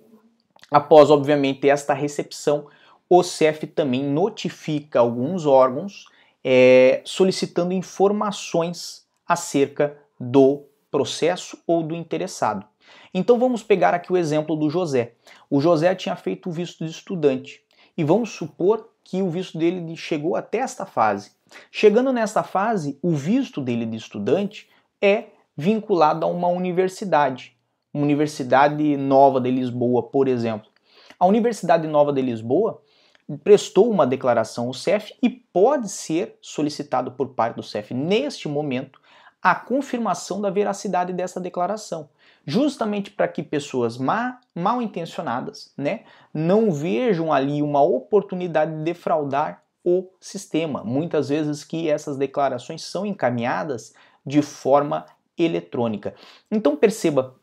após 0.71 1.09
obviamente 1.09 1.69
esta 1.69 1.93
recepção 1.93 2.67
o 3.09 3.23
CEF 3.23 3.65
também 3.67 4.03
notifica 4.03 4.99
alguns 4.99 5.45
órgãos 5.45 6.05
é, 6.43 7.01
solicitando 7.05 7.73
informações 7.73 9.05
acerca 9.25 9.97
do 10.19 10.65
processo 10.91 11.57
ou 11.65 11.83
do 11.83 11.95
interessado. 11.95 12.65
Então 13.13 13.39
vamos 13.39 13.63
pegar 13.63 13.93
aqui 13.93 14.11
o 14.11 14.17
exemplo 14.17 14.55
do 14.55 14.69
José. 14.69 15.13
O 15.49 15.59
José 15.59 15.93
tinha 15.95 16.15
feito 16.15 16.49
o 16.49 16.51
visto 16.51 16.85
de 16.85 16.91
estudante 16.91 17.61
e 17.97 18.03
vamos 18.03 18.31
supor 18.31 18.89
que 19.03 19.21
o 19.21 19.29
visto 19.29 19.57
dele 19.57 19.95
chegou 19.95 20.35
até 20.35 20.59
esta 20.59 20.85
fase. 20.85 21.31
Chegando 21.71 22.11
nesta 22.11 22.43
fase, 22.43 22.99
o 23.01 23.11
visto 23.11 23.61
dele 23.61 23.85
de 23.85 23.95
estudante 23.95 24.69
é 25.01 25.25
vinculado 25.55 26.25
a 26.25 26.29
uma 26.29 26.47
universidade, 26.47 27.56
uma 27.93 28.03
Universidade 28.03 28.97
Nova 28.97 29.39
de 29.39 29.51
Lisboa, 29.51 30.03
por 30.03 30.27
exemplo. 30.27 30.69
A 31.19 31.25
Universidade 31.25 31.87
Nova 31.87 32.13
de 32.13 32.21
Lisboa 32.21 32.81
prestou 33.43 33.89
uma 33.89 34.07
declaração 34.07 34.67
ao 34.67 34.73
CEF 34.73 35.13
e 35.21 35.29
pode 35.29 35.89
ser 35.89 36.37
solicitado 36.41 37.11
por 37.11 37.29
parte 37.29 37.55
do 37.55 37.63
CEF 37.63 37.93
neste 37.93 38.47
momento 38.47 38.99
a 39.41 39.53
confirmação 39.53 40.41
da 40.41 40.49
veracidade 40.49 41.13
dessa 41.13 41.39
declaração, 41.39 42.09
justamente 42.45 43.11
para 43.11 43.27
que 43.27 43.43
pessoas 43.43 43.97
má, 43.97 44.39
mal 44.53 44.81
intencionadas, 44.81 45.73
né, 45.77 46.01
não 46.33 46.71
vejam 46.71 47.31
ali 47.31 47.61
uma 47.61 47.81
oportunidade 47.81 48.71
de 48.75 48.83
defraudar 48.83 49.63
o 49.83 50.09
sistema. 50.19 50.83
Muitas 50.83 51.29
vezes 51.29 51.63
que 51.63 51.89
essas 51.89 52.17
declarações 52.17 52.83
são 52.83 53.05
encaminhadas 53.05 53.93
de 54.25 54.41
forma 54.41 55.05
eletrônica. 55.37 56.13
Então 56.51 56.75
perceba, 56.75 57.35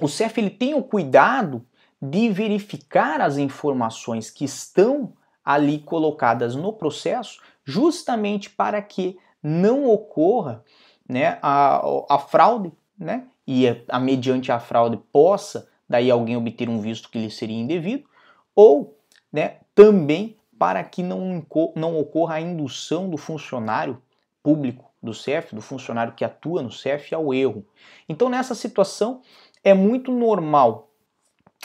o 0.00 0.08
CEF 0.08 0.38
ele 0.38 0.50
tem 0.50 0.74
o 0.74 0.82
cuidado 0.82 1.66
de 2.00 2.28
verificar 2.28 3.20
as 3.20 3.38
informações 3.38 4.30
que 4.30 4.44
estão 4.44 5.12
ali 5.44 5.78
colocadas 5.78 6.54
no 6.54 6.72
processo, 6.72 7.40
justamente 7.64 8.50
para 8.50 8.82
que 8.82 9.18
não 9.42 9.88
ocorra 9.88 10.64
né, 11.08 11.38
a, 11.40 11.80
a 12.08 12.18
fraude, 12.18 12.72
né, 12.98 13.26
e 13.46 13.68
a, 13.68 13.76
a, 13.88 14.00
mediante 14.00 14.50
a 14.50 14.58
fraude 14.58 14.98
possa 15.12 15.68
daí 15.88 16.10
alguém 16.10 16.36
obter 16.36 16.68
um 16.68 16.80
visto 16.80 17.08
que 17.08 17.18
lhe 17.18 17.30
seria 17.30 17.56
indevido, 17.56 18.08
ou 18.54 18.98
né, 19.32 19.58
também 19.74 20.36
para 20.58 20.82
que 20.82 21.02
não, 21.02 21.46
não 21.74 21.98
ocorra 21.98 22.36
a 22.36 22.40
indução 22.40 23.08
do 23.08 23.16
funcionário 23.16 24.02
público 24.42 24.90
do 25.02 25.14
CEF, 25.14 25.54
do 25.54 25.60
funcionário 25.60 26.14
que 26.14 26.24
atua 26.24 26.62
no 26.62 26.72
CEF, 26.72 27.14
ao 27.14 27.32
erro. 27.32 27.64
Então, 28.08 28.28
nessa 28.28 28.54
situação, 28.54 29.20
é 29.66 29.74
muito 29.74 30.12
normal 30.12 30.90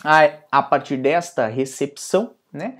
a, 0.03 0.27
a 0.51 0.63
partir 0.63 0.97
desta 0.97 1.45
recepção, 1.45 2.31
né, 2.51 2.79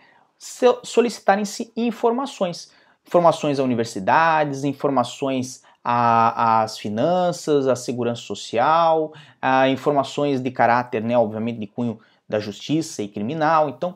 solicitarem-se 0.84 1.72
informações. 1.78 2.72
Informações 3.06 3.60
a 3.60 3.63
universidades, 3.63 4.63
informações 4.63 5.62
às 5.84 6.75
finanças, 6.80 7.68
à 7.68 7.75
segurança 7.75 8.24
social, 8.24 9.13
a 9.40 9.70
informações 9.70 10.42
de 10.42 10.50
caráter, 10.50 11.04
né, 11.04 11.16
obviamente, 11.16 11.60
de 11.60 11.68
cunho 11.68 12.00
da 12.28 12.40
justiça 12.40 13.04
e 13.04 13.08
criminal. 13.08 13.70
Então, 13.70 13.96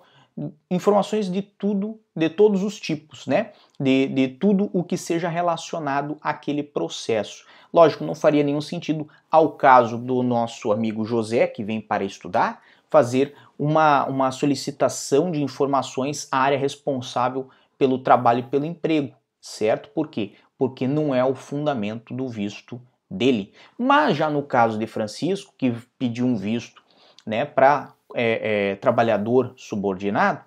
informações 0.70 1.32
de 1.32 1.42
tudo, 1.42 2.00
de 2.16 2.30
todos 2.30 2.64
os 2.64 2.80
tipos, 2.80 3.26
né? 3.26 3.52
De, 3.80 4.08
de 4.08 4.28
tudo 4.28 4.70
o 4.74 4.84
que 4.84 4.98
seja 4.98 5.30
relacionado 5.30 6.18
àquele 6.22 6.62
processo. 6.62 7.46
Lógico, 7.74 8.04
não 8.04 8.16
faria 8.16 8.44
nenhum 8.44 8.62
sentido 8.62 9.08
ao 9.30 9.54
caso 9.54 9.98
do 9.98 10.22
nosso 10.24 10.72
amigo 10.72 11.06
José, 11.06 11.48
que 11.48 11.64
vem 11.64 11.80
para 11.80 12.04
estudar, 12.04 12.62
fazer 12.90 13.36
uma, 13.58 14.06
uma 14.06 14.32
solicitação 14.32 15.32
de 15.32 15.42
informações 15.42 16.28
à 16.32 16.40
área 16.40 16.58
responsável 16.58 17.50
pelo 17.78 18.00
trabalho 18.00 18.40
e 18.40 18.44
pelo 18.44 18.66
emprego, 18.66 19.16
certo? 19.42 19.90
Por 19.90 20.08
quê? 20.08 20.34
Porque 20.58 20.88
não 20.88 21.14
é 21.14 21.24
o 21.24 21.36
fundamento 21.36 22.14
do 22.14 22.28
visto 22.28 22.82
dele. 23.10 23.54
Mas 23.78 24.16
já 24.16 24.30
no 24.30 24.44
caso 24.44 24.78
de 24.78 24.88
Francisco, 24.88 25.54
que 25.58 25.74
pediu 25.98 26.26
um 26.26 26.36
visto 26.36 26.82
né, 27.26 27.44
para 27.46 27.95
é, 28.16 28.72
é, 28.72 28.76
trabalhador 28.76 29.54
subordinado 29.56 30.42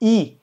e, 0.00 0.36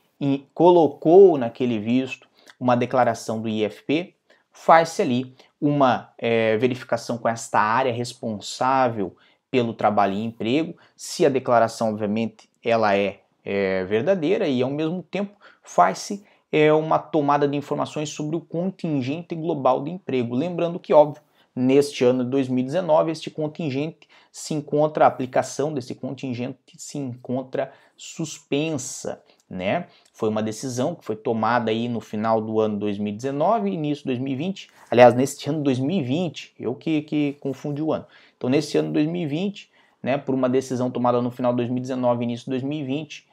colocou 0.54 1.38
naquele 1.38 1.80
visto 1.80 2.28
uma 2.60 2.76
declaração 2.76 3.42
do 3.42 3.48
IFP, 3.48 4.14
faz-se 4.52 5.02
ali 5.02 5.34
uma 5.62 6.12
é, 6.18 6.58
verificação 6.58 7.18
com 7.18 7.30
esta 7.30 7.60
área 7.60 7.94
responsável 7.94 9.16
pelo 9.50 9.74
trabalho 9.74 10.14
e 10.14 10.24
emprego. 10.26 10.76
Se 10.96 11.26
a 11.26 11.30
declaração, 11.30 11.90
obviamente, 11.90 12.50
ela 12.62 12.98
é 12.98 13.20
é, 13.44 13.84
verdadeira 13.86 14.48
e 14.48 14.62
ao 14.62 14.70
mesmo 14.70 15.02
tempo 15.02 15.36
faz-se 15.64 16.24
é, 16.52 16.72
uma 16.74 17.00
tomada 17.00 17.48
de 17.48 17.58
informações 17.58 18.10
sobre 18.10 18.36
o 18.36 18.42
contingente 18.42 19.36
global 19.36 19.84
de 19.84 19.92
emprego. 19.92 20.36
Lembrando 20.36 20.80
que, 20.80 20.94
óbvio, 20.94 21.22
neste 21.60 22.04
ano 22.06 22.24
de 22.24 22.30
2019, 22.30 23.12
este 23.12 23.30
contingente 23.30 24.08
se 24.32 24.54
encontra, 24.54 25.06
a 25.06 25.08
aplicação 25.08 25.74
desse 25.74 25.94
contingente 25.94 26.58
se 26.78 26.98
encontra 26.98 27.72
suspensa, 27.98 29.22
né? 29.50 29.88
Foi 30.14 30.30
uma 30.30 30.42
decisão 30.42 30.96
que 30.96 31.04
foi 31.04 31.16
tomada 31.16 31.70
aí 31.72 31.90
no 31.90 32.00
final 32.00 32.40
do 32.40 32.60
ano 32.60 32.78
2019 32.80 33.70
e 33.70 33.74
início 33.74 34.04
de 34.04 34.10
2020. 34.10 34.70
Aliás, 34.90 35.14
neste 35.14 35.50
ano 35.50 35.62
2020, 35.62 36.54
eu 36.60 36.76
que, 36.76 37.02
que 37.02 37.34
confundi 37.42 37.82
o 37.82 37.92
ano. 37.92 38.06
Então, 38.38 38.50
nesse 38.50 38.78
ano 38.78 38.94
2020, 38.94 39.70
né, 40.02 40.18
por 40.18 40.34
uma 40.34 40.48
decisão 40.48 40.90
tomada 40.90 41.22
no 41.22 41.32
final 41.32 41.52
de 41.52 41.58
2019 41.58 42.22
e 42.22 42.24
início 42.24 42.46
de 42.46 42.52
2020, 42.52 43.28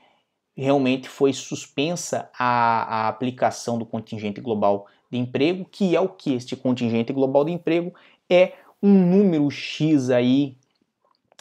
realmente 0.56 1.08
foi 1.08 1.32
suspensa 1.32 2.28
a, 2.36 3.04
a 3.04 3.08
aplicação 3.08 3.78
do 3.78 3.86
contingente 3.86 4.40
global 4.40 4.86
de 5.10 5.18
emprego, 5.18 5.64
que 5.64 5.94
é 5.94 6.00
o 6.00 6.08
que 6.08 6.34
este 6.34 6.56
contingente 6.56 7.12
global 7.12 7.44
de 7.44 7.52
emprego 7.52 7.94
é 8.28 8.52
um 8.82 8.92
número 8.92 9.50
X 9.50 10.10
aí 10.10 10.56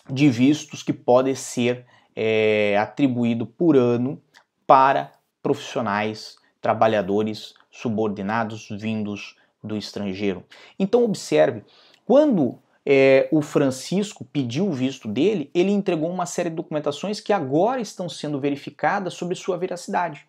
de 0.10 0.30
vistos 0.30 0.84
que 0.84 0.94
pode 0.94 1.36
ser 1.36 1.86
é, 2.16 2.78
atribuído 2.78 3.46
por 3.46 3.76
ano 3.76 4.22
para 4.66 5.12
profissionais, 5.42 6.38
trabalhadores 6.62 7.54
subordinados 7.70 8.70
vindos 8.70 9.36
do 9.64 9.76
estrangeiro. 9.76 10.44
Então 10.80 11.04
observe, 11.04 11.64
quando 12.06 12.60
é, 12.86 13.28
o 13.32 13.42
Francisco 13.42 14.24
pediu 14.24 14.68
o 14.68 14.72
visto 14.72 15.08
dele, 15.08 15.50
ele 15.54 15.72
entregou 15.72 16.10
uma 16.10 16.26
série 16.26 16.50
de 16.50 16.56
documentações 16.56 17.20
que 17.20 17.34
agora 17.34 17.82
estão 17.82 18.08
sendo 18.08 18.40
verificadas 18.40 19.16
sobre 19.16 19.36
sua 19.36 19.58
veracidade. 19.58 20.26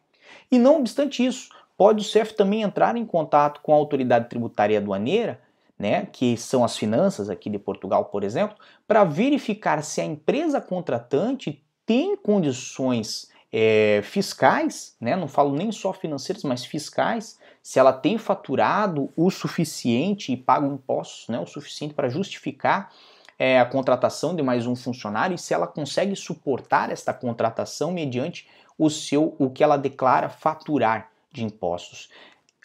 E 0.50 0.58
não 0.58 0.78
obstante 0.78 1.24
isso, 1.24 1.50
pode 1.76 2.00
o 2.00 2.04
CEF 2.04 2.34
também 2.34 2.62
entrar 2.62 2.96
em 2.96 3.04
contato 3.04 3.60
com 3.60 3.72
a 3.72 3.76
autoridade 3.76 4.28
tributária 4.28 4.78
aduaneira, 4.78 5.40
né, 5.78 6.06
que 6.06 6.36
são 6.36 6.64
as 6.64 6.76
finanças 6.76 7.28
aqui 7.28 7.50
de 7.50 7.58
Portugal, 7.58 8.06
por 8.06 8.24
exemplo, 8.24 8.56
para 8.86 9.04
verificar 9.04 9.82
se 9.82 10.00
a 10.00 10.04
empresa 10.04 10.60
contratante 10.60 11.62
tem 11.84 12.16
condições 12.16 13.30
é, 13.52 14.00
fiscais, 14.02 14.96
né, 15.00 15.14
não 15.16 15.28
falo 15.28 15.54
nem 15.54 15.70
só 15.70 15.92
financeiras, 15.92 16.44
mas 16.44 16.64
fiscais, 16.64 17.38
se 17.62 17.78
ela 17.78 17.92
tem 17.92 18.18
faturado 18.18 19.10
o 19.16 19.30
suficiente 19.30 20.32
e 20.32 20.36
pago 20.36 20.66
impostos, 20.66 21.28
né, 21.28 21.38
o 21.38 21.46
suficiente 21.46 21.94
para 21.94 22.08
justificar 22.08 22.90
é, 23.38 23.60
a 23.60 23.66
contratação 23.66 24.34
de 24.34 24.42
mais 24.42 24.66
um 24.66 24.74
funcionário 24.74 25.34
e 25.34 25.38
se 25.38 25.52
ela 25.52 25.66
consegue 25.66 26.16
suportar 26.16 26.90
esta 26.90 27.12
contratação 27.12 27.92
mediante 27.92 28.48
o 28.78 28.90
seu 28.90 29.34
o 29.38 29.50
que 29.50 29.62
ela 29.62 29.76
declara 29.76 30.28
faturar 30.28 31.10
de 31.32 31.44
impostos. 31.44 32.08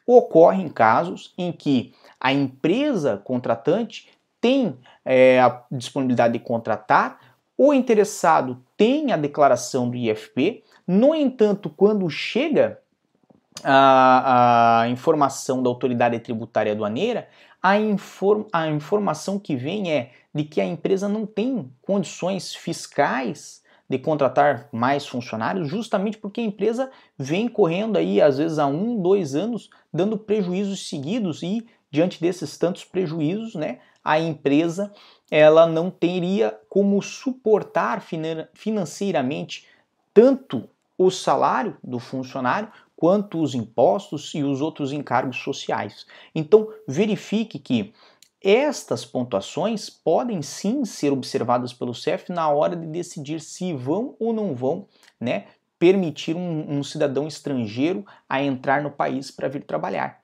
Ocorre 0.06 0.62
em 0.62 0.70
casos 0.70 1.34
em 1.38 1.52
que 1.52 1.94
a 2.22 2.32
empresa 2.32 3.18
contratante 3.18 4.08
tem 4.40 4.78
é, 5.04 5.40
a 5.40 5.64
disponibilidade 5.72 6.34
de 6.34 6.40
contratar, 6.40 7.20
o 7.58 7.74
interessado 7.74 8.64
tem 8.78 9.12
a 9.12 9.18
declaração 9.18 9.90
do 9.90 9.96
IFP, 9.98 10.64
no 10.88 11.14
entanto, 11.14 11.70
quando 11.70 12.10
chega 12.10 12.80
a, 13.64 14.82
a 14.82 14.90
informação 14.90 15.62
da 15.62 15.70
autoridade 15.70 16.20
tributária 16.20 16.72
aduaneira, 16.72 17.28
a, 17.62 17.78
inform, 17.80 18.46
a 18.52 18.68
informação 18.68 19.38
que 19.38 19.56
vem 19.56 19.92
é 19.92 20.12
de 20.34 20.44
que 20.44 20.62
a 20.62 20.66
empresa 20.66 21.08
não 21.08 21.26
tem 21.26 21.72
condições 21.82 22.56
fiscais 22.56 23.62
de 23.88 24.00
contratar 24.00 24.70
mais 24.72 25.06
funcionários, 25.06 25.68
justamente 25.68 26.18
porque 26.18 26.40
a 26.40 26.46
empresa 26.46 26.90
vem 27.18 27.48
correndo 27.48 27.98
aí, 27.98 28.22
às 28.22 28.38
vezes 28.38 28.58
há 28.58 28.66
um, 28.66 29.02
dois 29.02 29.36
anos, 29.36 29.70
dando 29.94 30.18
prejuízos 30.18 30.88
seguidos 30.88 31.44
e 31.44 31.68
diante 31.92 32.22
desses 32.22 32.58
tantos 32.58 32.86
prejuízos, 32.86 33.54
né, 33.54 33.80
a 34.04 34.20
empresa 34.20 34.92
ela 35.30 35.68
não 35.68 35.92
teria 35.92 36.58
como 36.68 37.02
suportar 37.02 38.02
financeiramente 38.54 39.68
tanto 40.14 40.68
o 40.98 41.10
salário 41.10 41.78
do 41.84 42.00
funcionário 42.00 42.72
quanto 42.96 43.42
os 43.42 43.56
impostos 43.56 44.34
e 44.36 44.44
os 44.44 44.62
outros 44.62 44.92
encargos 44.92 45.38
sociais. 45.38 46.06
Então, 46.36 46.70
verifique 46.88 47.58
que 47.58 47.94
estas 48.44 49.06
pontuações 49.06 49.90
podem 49.90 50.42
sim 50.42 50.84
ser 50.86 51.12
observadas 51.12 51.74
pelo 51.74 51.94
CEF 51.94 52.32
na 52.32 52.50
hora 52.50 52.76
de 52.76 52.88
decidir 52.88 53.40
se 53.40 53.74
vão 53.74 54.16
ou 54.20 54.34
não 54.34 54.54
vão 54.54 54.88
né, 55.20 55.46
permitir 55.80 56.36
um, 56.36 56.78
um 56.78 56.84
cidadão 56.84 57.28
estrangeiro 57.28 58.06
a 58.28 58.42
entrar 58.42 58.84
no 58.84 58.92
país 58.92 59.32
para 59.32 59.48
vir 59.48 59.64
trabalhar. 59.64 60.21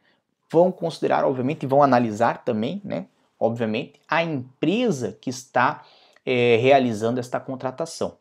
Vão 0.50 0.72
considerar, 0.72 1.26
obviamente, 1.26 1.64
e 1.64 1.68
vão 1.68 1.84
analisar 1.84 2.44
também, 2.44 2.82
né, 2.84 3.08
obviamente, 3.40 4.00
a 4.08 4.24
empresa 4.24 5.18
que 5.20 5.30
está 5.30 5.84
é, 6.26 6.58
realizando 6.58 7.20
esta 7.20 7.40
contratação. 7.40 8.18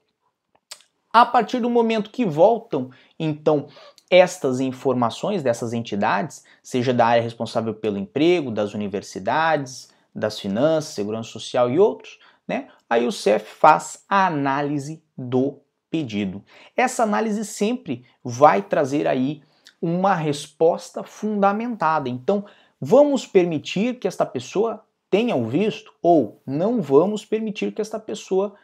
A 1.12 1.24
partir 1.24 1.60
do 1.60 1.70
momento 1.70 2.10
que 2.10 2.24
voltam, 2.24 2.90
então, 3.18 3.68
estas 4.10 4.60
informações 4.60 5.42
dessas 5.42 5.72
entidades, 5.72 6.44
seja 6.62 6.92
da 6.92 7.06
área 7.06 7.22
responsável 7.22 7.74
pelo 7.74 7.98
emprego, 7.98 8.50
das 8.50 8.74
universidades, 8.74 9.88
das 10.14 10.38
finanças, 10.38 10.94
segurança 10.94 11.30
social 11.30 11.70
e 11.70 11.78
outros, 11.78 12.18
né? 12.46 12.68
Aí 12.88 13.06
o 13.06 13.12
CEF 13.12 13.44
faz 13.44 14.04
a 14.08 14.26
análise 14.26 15.02
do 15.16 15.58
pedido. 15.90 16.44
Essa 16.76 17.02
análise 17.02 17.44
sempre 17.44 18.04
vai 18.22 18.62
trazer 18.62 19.06
aí 19.06 19.42
uma 19.80 20.14
resposta 20.14 21.02
fundamentada. 21.02 22.08
Então, 22.08 22.44
vamos 22.80 23.26
permitir 23.26 23.98
que 23.98 24.08
esta 24.08 24.24
pessoa 24.24 24.82
tenha 25.10 25.36
o 25.36 25.46
visto 25.46 25.92
ou 26.02 26.40
não 26.46 26.80
vamos 26.82 27.24
permitir 27.24 27.72
que 27.72 27.80
esta 27.80 27.98
pessoa 27.98 28.54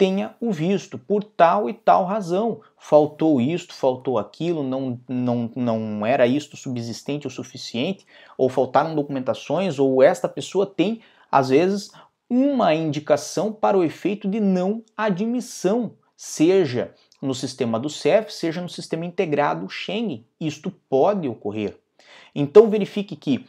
tenha 0.00 0.34
o 0.40 0.50
visto 0.50 0.96
por 0.96 1.22
tal 1.22 1.68
e 1.68 1.74
tal 1.74 2.06
razão. 2.06 2.62
Faltou 2.78 3.38
isto, 3.38 3.74
faltou 3.74 4.18
aquilo, 4.18 4.62
não, 4.62 4.98
não, 5.06 5.50
não 5.54 6.06
era 6.06 6.26
isto 6.26 6.56
subsistente 6.56 7.26
o 7.26 7.30
suficiente, 7.30 8.06
ou 8.38 8.48
faltaram 8.48 8.94
documentações, 8.94 9.78
ou 9.78 10.02
esta 10.02 10.26
pessoa 10.26 10.64
tem, 10.64 11.02
às 11.30 11.50
vezes, 11.50 11.90
uma 12.30 12.74
indicação 12.74 13.52
para 13.52 13.76
o 13.76 13.84
efeito 13.84 14.26
de 14.26 14.40
não 14.40 14.82
admissão, 14.96 15.92
seja 16.16 16.94
no 17.20 17.34
sistema 17.34 17.78
do 17.78 17.88
CEF, 17.88 18.32
seja 18.32 18.60
no 18.60 18.68
sistema 18.68 19.04
integrado 19.04 19.68
Schengen. 19.68 20.26
Isto 20.40 20.70
pode 20.88 21.28
ocorrer. 21.28 21.76
Então 22.34 22.70
verifique 22.70 23.16
que 23.16 23.46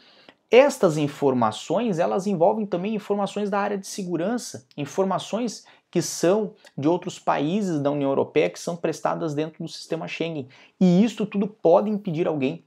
estas 0.49 0.97
informações, 0.97 1.97
elas 1.97 2.27
envolvem 2.27 2.65
também 2.65 2.93
informações 2.93 3.49
da 3.49 3.59
área 3.59 3.77
de 3.77 3.87
segurança, 3.87 4.67
informações 4.75 5.65
que 5.89 6.01
são 6.01 6.53
de 6.77 6.87
outros 6.87 7.19
países 7.19 7.79
da 7.79 7.91
União 7.91 8.09
Europeia 8.09 8.49
que 8.49 8.59
são 8.59 8.75
prestadas 8.75 9.33
dentro 9.33 9.63
do 9.63 9.69
sistema 9.69 10.07
Schengen. 10.07 10.47
E 10.79 11.03
isso 11.03 11.25
tudo 11.25 11.47
pode 11.47 11.89
impedir 11.89 12.27
alguém 12.27 12.65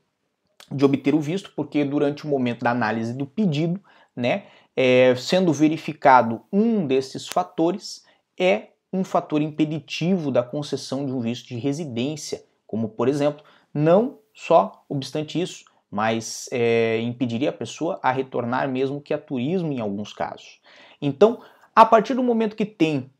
de 0.70 0.84
obter 0.84 1.14
o 1.14 1.20
visto, 1.20 1.52
porque 1.54 1.84
durante 1.84 2.24
o 2.24 2.28
momento 2.28 2.62
da 2.62 2.70
análise 2.70 3.12
do 3.12 3.26
pedido, 3.26 3.80
né, 4.16 4.44
é, 4.76 5.14
sendo 5.16 5.52
verificado 5.52 6.42
um 6.52 6.86
desses 6.86 7.28
fatores, 7.28 8.04
é 8.38 8.68
um 8.94 9.02
fator 9.02 9.42
impeditivo 9.42 10.30
da 10.30 10.40
concessão 10.40 11.04
de 11.04 11.10
um 11.10 11.18
visto 11.18 11.48
de 11.48 11.56
residência, 11.56 12.44
como 12.64 12.88
por 12.88 13.08
exemplo, 13.08 13.44
não 13.74 14.20
só 14.32 14.84
obstante 14.88 15.40
isso, 15.40 15.64
mas 15.90 16.48
é, 16.52 17.00
impediria 17.00 17.50
a 17.50 17.52
pessoa 17.52 17.98
a 18.00 18.12
retornar 18.12 18.68
mesmo 18.68 19.00
que 19.00 19.12
a 19.12 19.18
turismo 19.18 19.72
em 19.72 19.80
alguns 19.80 20.12
casos. 20.12 20.60
Então, 21.02 21.40
a 21.74 21.84
partir 21.84 22.14
do 22.14 22.22
momento 22.22 22.54
que 22.54 22.64
tem 22.64 23.10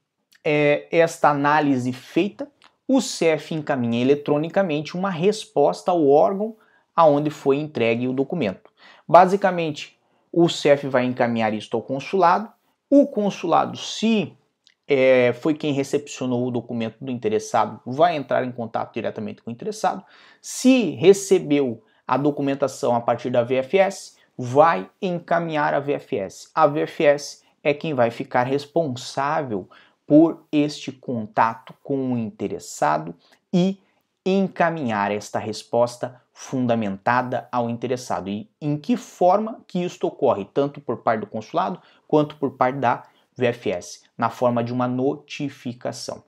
é, 0.45 0.87
esta 0.93 1.31
análise 1.31 1.93
feita, 1.93 2.49
o 2.87 3.01
CEF 3.01 3.53
encaminha 3.53 4.01
eletronicamente 4.01 4.97
uma 4.97 5.11
resposta 5.11 5.91
ao 5.91 6.07
órgão 6.07 6.57
aonde 6.95 7.31
foi 7.31 7.57
entregue 7.57 8.07
o 8.07 8.13
documento. 8.13 8.71
Basicamente, 9.09 9.99
o 10.33 10.49
CEF 10.49 10.87
vai 10.87 11.05
encaminhar 11.05 11.53
isto 11.53 11.77
ao 11.77 11.83
consulado. 11.83 12.49
O 12.89 13.09
consulado, 13.09 13.77
se 13.77 14.37
é, 14.87 15.33
foi 15.33 15.55
quem 15.55 15.73
recepcionou 15.73 16.47
o 16.47 16.51
documento 16.51 16.97
do 17.01 17.11
interessado, 17.11 17.81
vai 17.87 18.17
entrar 18.17 18.45
em 18.45 18.53
contato 18.53 18.95
diretamente 18.95 19.43
com 19.43 19.51
o 19.51 19.53
interessado. 19.53 20.05
Se 20.41 20.91
recebeu 20.91 21.83
a 22.07 22.17
documentação 22.17 22.95
a 22.95 23.01
partir 23.01 23.31
da 23.31 23.43
VFS, 23.43 24.17
vai 24.37 24.91
encaminhar 25.01 25.75
a 25.75 25.81
VFS. 25.81 26.51
A 26.55 26.67
VFS 26.67 27.43
é 27.63 27.73
quem 27.73 27.95
vai 27.95 28.11
ficar 28.11 28.45
responsável 28.45 29.69
por 30.07 30.45
este 30.53 30.93
contato 30.93 31.75
com 31.83 32.13
o 32.13 32.19
interessado 32.19 33.15
e 33.53 33.81
encaminhar 34.27 35.11
esta 35.11 35.39
resposta 35.39 36.21
fundamentada 36.33 37.49
ao 37.53 37.71
interessado 37.71 38.29
e 38.29 38.51
em 38.61 38.77
que 38.77 38.97
forma 38.97 39.63
que 39.67 39.85
isto 39.85 40.07
ocorre, 40.07 40.45
tanto 40.53 40.81
por 40.81 40.99
parte 40.99 41.21
do 41.21 41.27
consulado 41.27 41.81
quanto 42.09 42.37
por 42.37 42.53
parte 42.53 42.79
da 42.79 43.05
VFS, 43.37 44.04
na 44.17 44.31
forma 44.31 44.63
de 44.63 44.73
uma 44.73 44.87
notificação. 44.87 46.23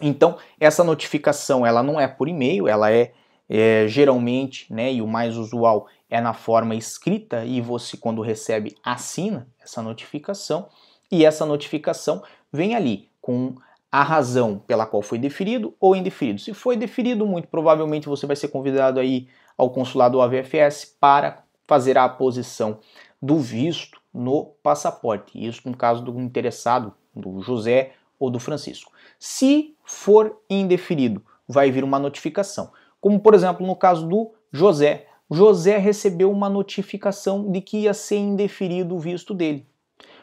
Então, 0.00 0.38
essa 0.60 0.84
notificação 0.84 1.66
ela 1.66 1.82
não 1.82 2.00
é 2.00 2.06
por 2.06 2.28
e-mail, 2.28 2.68
ela 2.68 2.90
é, 2.90 3.12
é, 3.48 3.86
geralmente, 3.88 4.72
né, 4.72 4.92
e 4.92 5.02
o 5.02 5.06
mais 5.06 5.36
usual 5.36 5.88
é 6.08 6.20
na 6.20 6.32
forma 6.32 6.74
escrita 6.74 7.44
e 7.44 7.60
você 7.60 7.96
quando 7.96 8.22
recebe 8.22 8.76
assina 8.84 9.48
essa 9.60 9.82
notificação 9.82 10.68
e 11.10 11.24
essa 11.24 11.44
notificação 11.44 12.22
vem 12.52 12.74
ali 12.74 13.10
com 13.20 13.54
a 13.90 14.02
razão 14.02 14.58
pela 14.66 14.86
qual 14.86 15.02
foi 15.02 15.18
deferido 15.18 15.74
ou 15.80 15.96
indeferido. 15.96 16.40
Se 16.40 16.52
foi 16.52 16.76
deferido, 16.76 17.26
muito 17.26 17.48
provavelmente 17.48 18.08
você 18.08 18.26
vai 18.26 18.36
ser 18.36 18.48
convidado 18.48 19.00
aí 19.00 19.28
ao 19.56 19.70
consulado 19.70 20.20
AVFS 20.20 20.96
para 21.00 21.42
fazer 21.66 21.98
a 21.98 22.04
aposição 22.04 22.80
do 23.20 23.38
visto 23.38 23.97
no 24.12 24.46
passaporte. 24.62 25.44
Isso 25.44 25.68
no 25.68 25.76
caso 25.76 26.02
do 26.02 26.18
interessado, 26.20 26.94
do 27.14 27.40
José 27.40 27.92
ou 28.18 28.30
do 28.30 28.40
Francisco. 28.40 28.92
Se 29.18 29.74
for 29.84 30.40
indeferido, 30.48 31.22
vai 31.46 31.70
vir 31.70 31.84
uma 31.84 31.98
notificação. 31.98 32.72
Como 33.00 33.20
por 33.20 33.34
exemplo 33.34 33.66
no 33.66 33.76
caso 33.76 34.06
do 34.06 34.32
José. 34.52 35.06
José 35.30 35.76
recebeu 35.76 36.30
uma 36.30 36.48
notificação 36.48 37.50
de 37.50 37.60
que 37.60 37.80
ia 37.80 37.92
ser 37.92 38.16
indeferido 38.16 38.94
o 38.94 38.98
visto 38.98 39.34
dele. 39.34 39.66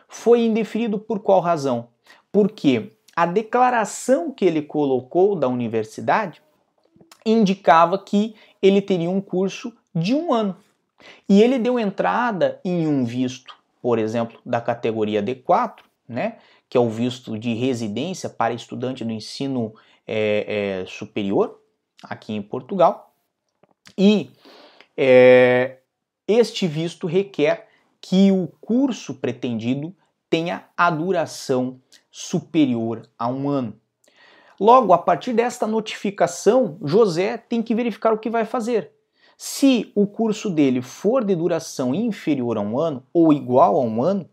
Foi 0.08 0.42
indeferido 0.42 0.98
por 0.98 1.20
qual 1.20 1.40
razão? 1.42 1.90
Porque 2.32 2.92
a 3.16 3.26
declaração 3.26 4.32
que 4.32 4.46
ele 4.46 4.62
colocou 4.62 5.36
da 5.36 5.48
universidade 5.48 6.42
indicava 7.26 7.98
que 7.98 8.36
ele 8.62 8.82
teria 8.82 9.10
um 9.10 9.22
curso 9.22 9.74
de 9.94 10.14
um 10.14 10.34
ano. 10.34 10.56
E 11.30 11.42
ele 11.42 11.60
deu 11.60 11.80
entrada 11.80 12.60
em 12.64 12.88
um 12.88 13.06
visto, 13.06 13.56
por 13.86 14.00
exemplo, 14.00 14.40
da 14.44 14.60
categoria 14.60 15.22
D4, 15.22 15.82
né, 16.10 16.40
que 16.68 16.76
é 16.76 16.80
o 16.80 16.90
visto 16.90 17.38
de 17.38 17.54
residência 17.54 18.28
para 18.28 18.52
estudante 18.52 19.06
do 19.06 19.12
ensino 19.12 19.76
é, 20.08 20.80
é, 20.82 20.86
superior, 20.88 21.62
aqui 22.02 22.34
em 22.34 22.42
Portugal. 22.42 23.14
E 23.96 24.32
é, 24.98 25.82
este 26.28 26.66
visto 26.66 27.06
requer 27.06 27.68
que 28.02 28.32
o 28.32 28.48
curso 28.60 29.14
pretendido 29.14 29.96
tenha 30.32 30.66
a 30.76 30.90
duração 30.90 31.80
superior 32.10 33.08
a 33.20 33.28
um 33.28 33.48
ano. 33.48 33.80
Logo, 34.60 34.94
a 34.94 34.98
partir 34.98 35.32
desta 35.32 35.68
notificação, 35.68 36.80
José 36.84 37.38
tem 37.38 37.62
que 37.62 37.76
verificar 37.76 38.12
o 38.12 38.18
que 38.18 38.32
vai 38.32 38.46
fazer. 38.46 38.95
Se 39.38 39.92
o 39.94 40.08
curso 40.08 40.50
dele 40.50 40.82
for 40.82 41.24
de 41.24 41.36
duração 41.36 41.94
inferior 41.94 42.58
a 42.58 42.62
um 42.62 42.80
ano 42.80 43.04
ou 43.14 43.34
igual 43.34 43.76
a 43.76 43.82
um 43.82 44.02
ano, 44.02 44.30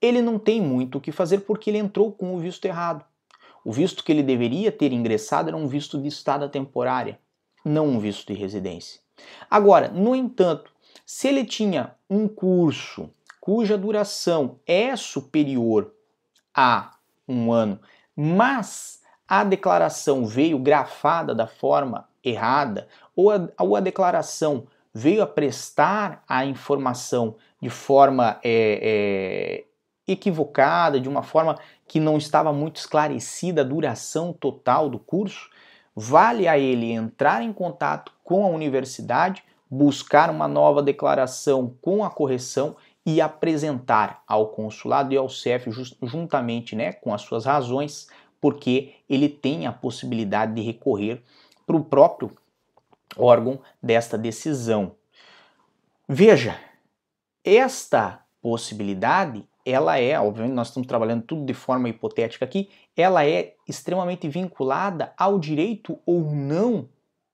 ele 0.00 0.20
não 0.20 0.38
tem 0.38 0.60
muito 0.60 0.98
o 0.98 1.00
que 1.00 1.12
fazer 1.12 1.40
porque 1.40 1.70
ele 1.70 1.78
entrou 1.78 2.10
com 2.10 2.34
o 2.34 2.38
visto 2.38 2.64
errado. 2.64 3.04
O 3.64 3.70
visto 3.70 4.02
que 4.02 4.10
ele 4.10 4.22
deveria 4.22 4.72
ter 4.72 4.92
ingressado 4.92 5.48
era 5.48 5.56
um 5.56 5.68
visto 5.68 6.00
de 6.00 6.08
estada 6.08 6.48
temporária, 6.48 7.18
não 7.64 7.86
um 7.86 7.98
visto 8.00 8.32
de 8.32 8.38
residência. 8.38 9.00
Agora, 9.48 9.88
no 9.88 10.16
entanto, 10.16 10.72
se 11.06 11.28
ele 11.28 11.44
tinha 11.44 11.94
um 12.10 12.26
curso 12.26 13.08
cuja 13.40 13.78
duração 13.78 14.58
é 14.66 14.96
superior 14.96 15.92
a 16.54 16.96
um 17.28 17.52
ano, 17.52 17.78
mas 18.16 19.00
a 19.26 19.44
declaração 19.44 20.26
veio 20.26 20.58
grafada 20.58 21.34
da 21.34 21.46
forma 21.46 22.08
errada, 22.22 22.88
ou 23.14 23.30
a, 23.30 23.48
ou 23.58 23.76
a 23.76 23.80
declaração 23.80 24.66
veio 24.94 25.22
a 25.22 25.26
prestar 25.26 26.22
a 26.28 26.44
informação 26.44 27.36
de 27.60 27.70
forma 27.70 28.38
é, 28.42 29.64
é, 30.06 30.12
equivocada, 30.12 31.00
de 31.00 31.08
uma 31.08 31.22
forma 31.22 31.58
que 31.86 32.00
não 32.00 32.18
estava 32.18 32.52
muito 32.52 32.76
esclarecida 32.76 33.62
a 33.62 33.64
duração 33.64 34.32
total 34.32 34.90
do 34.90 34.98
curso, 34.98 35.50
vale 35.94 36.48
a 36.48 36.58
ele 36.58 36.90
entrar 36.90 37.42
em 37.42 37.52
contato 37.52 38.12
com 38.24 38.44
a 38.44 38.48
universidade, 38.48 39.42
buscar 39.70 40.30
uma 40.30 40.48
nova 40.48 40.82
declaração 40.82 41.74
com 41.80 42.04
a 42.04 42.10
correção 42.10 42.76
e 43.04 43.20
apresentar 43.20 44.22
ao 44.26 44.48
consulado 44.48 45.12
e 45.12 45.16
ao 45.16 45.28
CEF 45.28 45.70
juntamente 46.02 46.76
né, 46.76 46.92
com 46.92 47.12
as 47.12 47.22
suas 47.22 47.44
razões, 47.44 48.08
porque 48.40 48.94
ele 49.08 49.28
tem 49.28 49.66
a 49.66 49.72
possibilidade 49.72 50.54
de 50.54 50.62
recorrer 50.62 51.22
para 51.66 51.76
o 51.76 51.84
próprio 51.84 52.30
órgão 53.16 53.60
desta 53.82 54.16
decisão. 54.16 54.96
Veja, 56.08 56.58
esta 57.44 58.24
possibilidade, 58.40 59.48
ela 59.64 59.98
é, 59.98 60.18
obviamente 60.18 60.54
nós 60.54 60.68
estamos 60.68 60.86
trabalhando 60.86 61.22
tudo 61.22 61.44
de 61.44 61.54
forma 61.54 61.88
hipotética 61.88 62.44
aqui, 62.44 62.68
ela 62.96 63.24
é 63.24 63.54
extremamente 63.68 64.28
vinculada 64.28 65.12
ao 65.16 65.38
direito 65.38 65.98
ou 66.04 66.20
não 66.32 66.88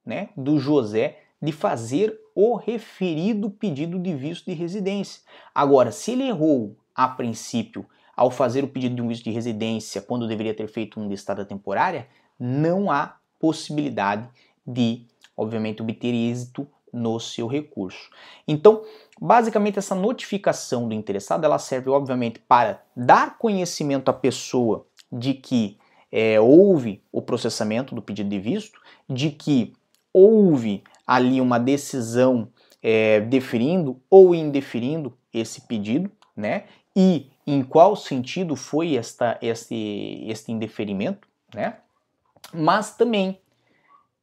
né, 0.05 0.29
do 0.37 0.59
José 0.59 1.19
de 1.41 1.53
fazer 1.53 2.19
o 2.35 2.57
referido 2.57 3.51
pedido 3.51 3.99
de 3.99 4.15
visto 4.15 4.47
de 4.47 4.55
residência. 4.55 5.23
Agora, 5.55 5.91
se 5.91 6.13
ele 6.13 6.29
errou 6.29 6.77
a 6.95 7.09
princípio 7.09 7.87
ao 8.17 8.31
fazer 8.31 8.65
o 8.65 8.69
pedido 8.69 8.97
de 8.97 9.03
um 9.03 9.09
visto 9.09 9.25
de 9.25 9.31
residência 9.31 10.03
quando 10.03 10.27
deveria 10.27 10.55
ter 10.55 10.69
feito 10.69 11.01
um 11.01 11.09
de 11.09 11.15
estada 11.15 11.45
temporária, 11.45 12.09
não 12.39 12.91
há 12.91 13.17
possibilidade 13.39 14.29
de, 14.67 15.07
obviamente, 15.39 15.81
obter 15.81 16.13
êxito 16.13 16.67
no 16.93 17.21
seu 17.21 17.47
recurso. 17.47 18.11
Então, 18.47 18.83
basicamente 19.21 19.79
essa 19.79 19.95
notificação 19.95 20.89
do 20.89 20.95
interessado, 20.95 21.45
ela 21.45 21.59
serve 21.59 21.89
obviamente 21.91 22.41
para 22.41 22.83
dar 22.97 23.39
conhecimento 23.39 24.09
à 24.09 24.13
pessoa 24.13 24.87
de 25.11 25.35
que 25.35 25.79
é, 26.11 26.41
houve 26.41 27.03
o 27.13 27.23
processamento 27.23 27.95
do 27.95 28.03
pedido 28.03 28.29
de 28.31 28.39
visto, 28.39 28.81
de 29.09 29.31
que 29.31 29.75
houve 30.13 30.83
ali 31.07 31.41
uma 31.41 31.59
decisão 31.59 32.49
é, 32.83 33.21
deferindo 33.21 34.01
ou 34.11 34.35
indeferindo 34.35 35.17
esse 35.33 35.63
pedido, 35.63 36.11
né? 36.37 36.65
E 36.97 37.31
em 37.47 37.63
qual 37.63 37.95
sentido 37.95 38.57
foi 38.57 38.97
esta, 38.97 39.39
este, 39.41 40.25
este 40.27 40.51
indeferimento, 40.51 41.29
né? 41.55 41.77
Mas 42.53 42.97
também 42.97 43.39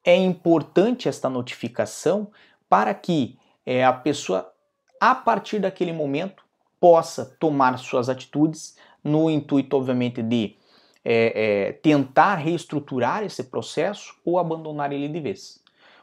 é 0.05 0.15
importante 0.15 1.09
esta 1.09 1.27
notificação 1.27 2.29
para 2.69 2.93
que 2.93 3.39
é, 3.65 3.83
a 3.83 3.91
pessoa, 3.91 4.53
a 5.01 5.15
partir 5.15 5.59
daquele 5.59 5.91
momento, 5.91 6.43
possa 6.79 7.25
tomar 7.39 7.79
suas 7.79 8.07
atitudes 8.07 8.77
no 9.03 9.29
intuito, 9.29 9.75
obviamente, 9.75 10.21
de 10.21 10.55
é, 11.03 11.69
é, 11.69 11.71
tentar 11.73 12.35
reestruturar 12.35 13.23
esse 13.23 13.43
processo 13.45 14.15
ou 14.23 14.37
abandonar 14.37 14.91
ele 14.91 15.07
de 15.07 15.19
vez. 15.19 15.59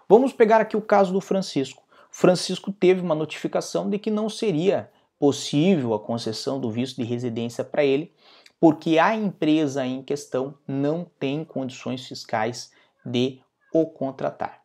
Vamos 0.08 0.32
pegar 0.32 0.60
aqui 0.60 0.76
o 0.76 0.82
caso 0.82 1.12
do 1.12 1.20
Francisco. 1.20 1.82
Francisco 2.10 2.72
teve 2.72 3.00
uma 3.00 3.14
notificação 3.14 3.88
de 3.88 3.98
que 3.98 4.10
não 4.10 4.28
seria 4.28 4.90
possível 5.18 5.94
a 5.94 6.00
concessão 6.00 6.60
do 6.60 6.70
visto 6.70 6.96
de 6.96 7.04
residência 7.04 7.64
para 7.64 7.84
ele, 7.84 8.12
porque 8.60 8.98
a 8.98 9.14
empresa 9.14 9.86
em 9.86 10.02
questão 10.02 10.54
não 10.66 11.06
tem 11.18 11.44
condições 11.44 12.06
fiscais 12.06 12.70
de 13.04 13.40
o 13.72 13.86
contratar. 13.86 14.62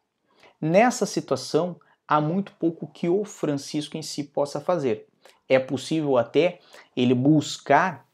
Nessa 0.59 1.05
situação, 1.05 1.79
há 2.07 2.19
muito 2.19 2.51
pouco 2.53 2.87
que 2.87 3.07
o 3.07 3.23
Francisco 3.23 3.97
em 3.97 4.01
si 4.01 4.23
possa 4.23 4.59
fazer. 4.59 5.07
É 5.47 5.59
possível 5.59 6.17
até 6.17 6.59
ele 6.95 7.13
buscar 7.13 8.05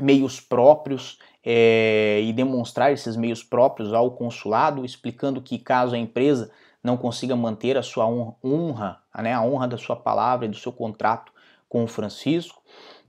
meios 0.00 0.40
próprios 0.40 1.18
é, 1.44 2.20
e 2.22 2.32
demonstrar 2.32 2.92
esses 2.92 3.16
meios 3.16 3.42
próprios 3.42 3.92
ao 3.92 4.10
consulado, 4.10 4.84
explicando 4.84 5.40
que 5.40 5.58
caso 5.58 5.94
a 5.94 5.98
empresa 5.98 6.50
não 6.82 6.96
consiga 6.96 7.36
manter 7.36 7.76
a 7.76 7.82
sua 7.82 8.06
honra, 8.06 9.00
né, 9.20 9.32
a 9.32 9.42
honra 9.42 9.68
da 9.68 9.78
sua 9.78 9.96
palavra 9.96 10.46
e 10.46 10.48
do 10.48 10.56
seu 10.56 10.72
contrato 10.72 11.32
com 11.68 11.84
o 11.84 11.88
Francisco, 11.88 12.62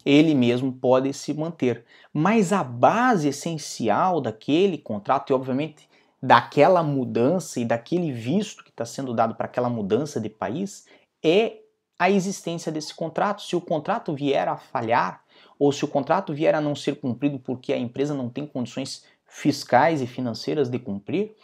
ele 0.05 0.33
mesmo 0.33 0.71
pode 0.71 1.13
se 1.13 1.33
manter. 1.33 1.85
Mas 2.13 2.53
a 2.53 2.63
base 2.63 3.27
essencial 3.27 4.21
daquele 4.21 4.77
contrato, 4.77 5.31
e 5.31 5.33
obviamente 5.33 5.86
daquela 6.21 6.81
mudança 6.81 7.59
e 7.59 7.65
daquele 7.65 8.11
visto 8.11 8.63
que 8.63 8.69
está 8.69 8.85
sendo 8.85 9.13
dado 9.13 9.35
para 9.35 9.45
aquela 9.45 9.69
mudança 9.69 10.19
de 10.19 10.29
país 10.29 10.85
é 11.23 11.59
a 11.99 12.09
existência 12.09 12.71
desse 12.71 12.93
contrato. 12.93 13.41
Se 13.41 13.55
o 13.55 13.61
contrato 13.61 14.13
vier 14.13 14.47
a 14.47 14.57
falhar, 14.57 15.23
ou 15.59 15.71
se 15.71 15.83
o 15.83 15.87
contrato 15.87 16.33
vier 16.33 16.53
a 16.53 16.61
não 16.61 16.75
ser 16.75 16.99
cumprido 16.99 17.39
porque 17.39 17.73
a 17.73 17.77
empresa 17.77 18.13
não 18.13 18.29
tem 18.29 18.45
condições 18.45 19.05
fiscais 19.25 20.01
e 20.01 20.07
financeiras 20.07 20.69
de 20.69 20.79
cumprir, 20.79 21.35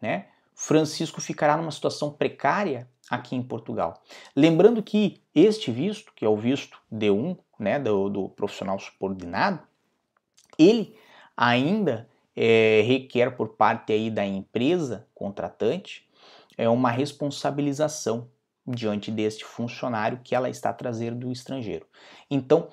né, 0.00 0.26
Francisco 0.54 1.20
ficará 1.20 1.56
numa 1.56 1.70
situação 1.70 2.10
precária 2.10 2.88
aqui 3.10 3.34
em 3.34 3.42
Portugal. 3.42 4.02
Lembrando 4.34 4.82
que 4.82 5.20
este 5.34 5.72
visto, 5.72 6.12
que 6.14 6.24
é 6.24 6.28
o 6.28 6.36
visto 6.36 6.78
D1, 6.92 7.36
né, 7.58 7.78
do, 7.78 8.08
do 8.08 8.28
profissional 8.28 8.78
subordinado, 8.78 9.60
ele 10.58 10.96
ainda 11.36 12.08
é, 12.36 12.82
requer 12.86 13.36
por 13.36 13.50
parte 13.50 13.92
aí 13.92 14.10
da 14.10 14.24
empresa 14.24 15.06
contratante 15.14 16.08
é 16.56 16.68
uma 16.68 16.90
responsabilização 16.90 18.28
diante 18.66 19.10
deste 19.10 19.44
funcionário 19.44 20.20
que 20.22 20.34
ela 20.34 20.48
está 20.48 20.72
trazendo 20.72 21.20
do 21.20 21.32
estrangeiro. 21.32 21.86
Então, 22.30 22.68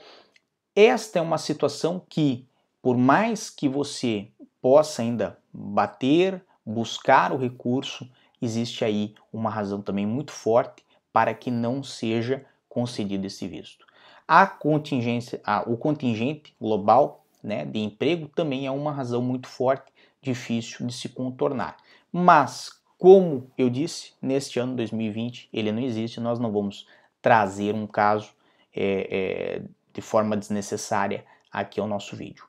esta 0.76 1.20
é 1.20 1.22
uma 1.22 1.38
situação 1.38 2.02
que, 2.08 2.48
por 2.82 2.98
mais 2.98 3.50
que 3.50 3.68
você 3.68 4.30
possa 4.62 5.02
ainda 5.02 5.38
bater, 5.52 6.44
buscar 6.66 7.32
o 7.32 7.38
recurso, 7.38 8.10
existe 8.42 8.86
aí 8.86 9.16
uma 9.34 9.50
razão 9.50 9.82
também 9.82 10.06
muito 10.06 10.32
forte 10.32 10.86
para 11.12 11.34
que 11.34 11.50
não 11.50 11.82
seja 11.82 12.46
concedido 12.68 13.26
esse 13.26 13.48
visto. 13.48 13.86
A 14.28 14.46
contingência, 14.46 15.42
a, 15.44 15.68
o 15.68 15.76
contingente 15.76 16.56
global 16.62 17.26
né, 17.44 17.66
de 17.66 17.80
emprego 17.80 18.28
também 18.28 18.66
é 18.66 18.72
uma 18.72 18.92
razão 18.92 19.22
muito 19.22 19.48
forte, 19.48 19.92
difícil 20.22 20.86
de 20.86 20.94
se 20.94 21.10
contornar. 21.10 21.78
Mas, 22.12 22.72
como 22.98 23.50
eu 23.58 23.70
disse, 23.70 24.14
neste 24.22 24.60
ano 24.60 24.76
2020 24.76 25.50
ele 25.54 25.72
não 25.72 25.82
existe, 25.82 26.20
nós 26.20 26.40
não 26.40 26.52
vamos 26.52 26.88
trazer 27.22 27.74
um 27.74 27.88
caso 27.88 28.32
é, 28.76 29.08
é, 29.10 29.62
de 29.94 30.02
forma 30.02 30.36
desnecessária 30.36 31.26
aqui 31.52 31.80
ao 31.80 31.88
nosso 31.88 32.16
vídeo. 32.16 32.46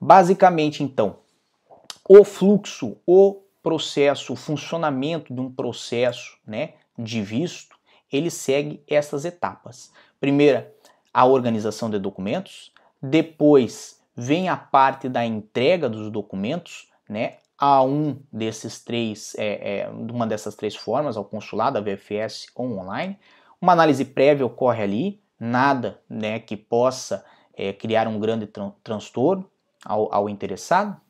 Basicamente, 0.00 0.82
então, 0.82 1.18
o 2.08 2.24
fluxo, 2.24 2.96
o 3.06 3.42
processo, 3.62 4.32
o 4.32 4.36
funcionamento 4.36 5.32
de 5.32 5.40
um 5.40 5.50
processo 5.50 6.36
né, 6.44 6.74
de 6.98 7.22
visto, 7.22 7.76
ele 8.12 8.30
segue 8.30 8.82
essas 8.88 9.24
etapas. 9.24 9.92
Primeira, 10.20 10.74
a 11.14 11.24
organização 11.24 11.88
de 11.88 11.98
documentos, 11.98 12.72
depois 13.00 14.01
vem 14.16 14.48
a 14.48 14.56
parte 14.56 15.08
da 15.08 15.24
entrega 15.24 15.88
dos 15.88 16.10
documentos, 16.10 16.90
né, 17.08 17.38
a 17.58 17.82
um 17.82 18.20
desses 18.32 18.82
três, 18.82 19.34
é, 19.38 19.80
é, 19.80 19.88
uma 19.88 20.26
dessas 20.26 20.54
três 20.54 20.74
formas, 20.74 21.16
ao 21.16 21.24
consulado, 21.24 21.78
a 21.78 21.80
VFS 21.80 22.46
ou 22.54 22.78
online. 22.78 23.18
Uma 23.60 23.72
análise 23.72 24.04
prévia 24.04 24.44
ocorre 24.44 24.82
ali, 24.82 25.22
nada 25.38 26.00
né, 26.08 26.40
que 26.40 26.56
possa 26.56 27.24
é, 27.54 27.72
criar 27.72 28.08
um 28.08 28.18
grande 28.18 28.46
tran 28.46 28.72
transtorno 28.82 29.48
ao, 29.84 30.12
ao 30.12 30.28
interessado. 30.28 31.00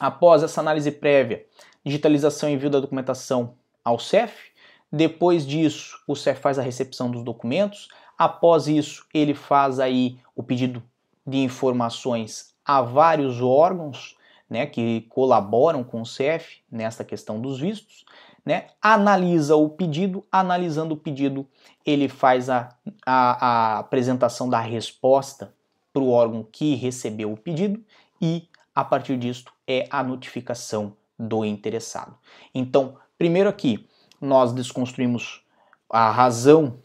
Após 0.00 0.42
essa 0.42 0.60
análise 0.60 0.90
prévia, 0.90 1.46
digitalização 1.84 2.48
e 2.48 2.54
envio 2.54 2.68
da 2.68 2.80
documentação 2.80 3.54
ao 3.84 3.98
CEF. 4.00 4.50
Depois 4.90 5.46
disso, 5.46 6.02
o 6.08 6.16
CEF 6.16 6.40
faz 6.40 6.58
a 6.58 6.62
recepção 6.62 7.08
dos 7.08 7.22
documentos. 7.22 7.88
Após 8.18 8.66
isso, 8.66 9.06
ele 9.14 9.34
faz 9.34 9.78
aí 9.78 10.18
o 10.34 10.42
pedido 10.42 10.82
de 11.26 11.38
informações 11.38 12.54
a 12.64 12.82
vários 12.82 13.40
órgãos 13.40 14.16
né, 14.48 14.66
que 14.66 15.02
colaboram 15.08 15.82
com 15.82 16.00
o 16.02 16.06
CEF 16.06 16.60
nesta 16.70 17.04
questão 17.04 17.40
dos 17.40 17.58
vistos. 17.58 18.04
Né, 18.44 18.68
analisa 18.80 19.56
o 19.56 19.68
pedido, 19.68 20.24
analisando 20.30 20.94
o 20.94 20.96
pedido, 20.96 21.44
ele 21.84 22.08
faz 22.08 22.48
a, 22.48 22.68
a, 23.04 23.46
a 23.46 23.78
apresentação 23.80 24.48
da 24.48 24.60
resposta 24.60 25.52
para 25.92 26.02
o 26.02 26.10
órgão 26.10 26.44
que 26.44 26.76
recebeu 26.76 27.32
o 27.32 27.36
pedido 27.36 27.82
e, 28.22 28.48
a 28.72 28.84
partir 28.84 29.18
disso, 29.18 29.46
é 29.66 29.88
a 29.90 30.00
notificação 30.04 30.96
do 31.18 31.44
interessado. 31.44 32.16
Então, 32.54 32.96
primeiro 33.18 33.48
aqui, 33.48 33.88
nós 34.20 34.52
desconstruímos 34.52 35.44
a 35.90 36.10
razão 36.10 36.78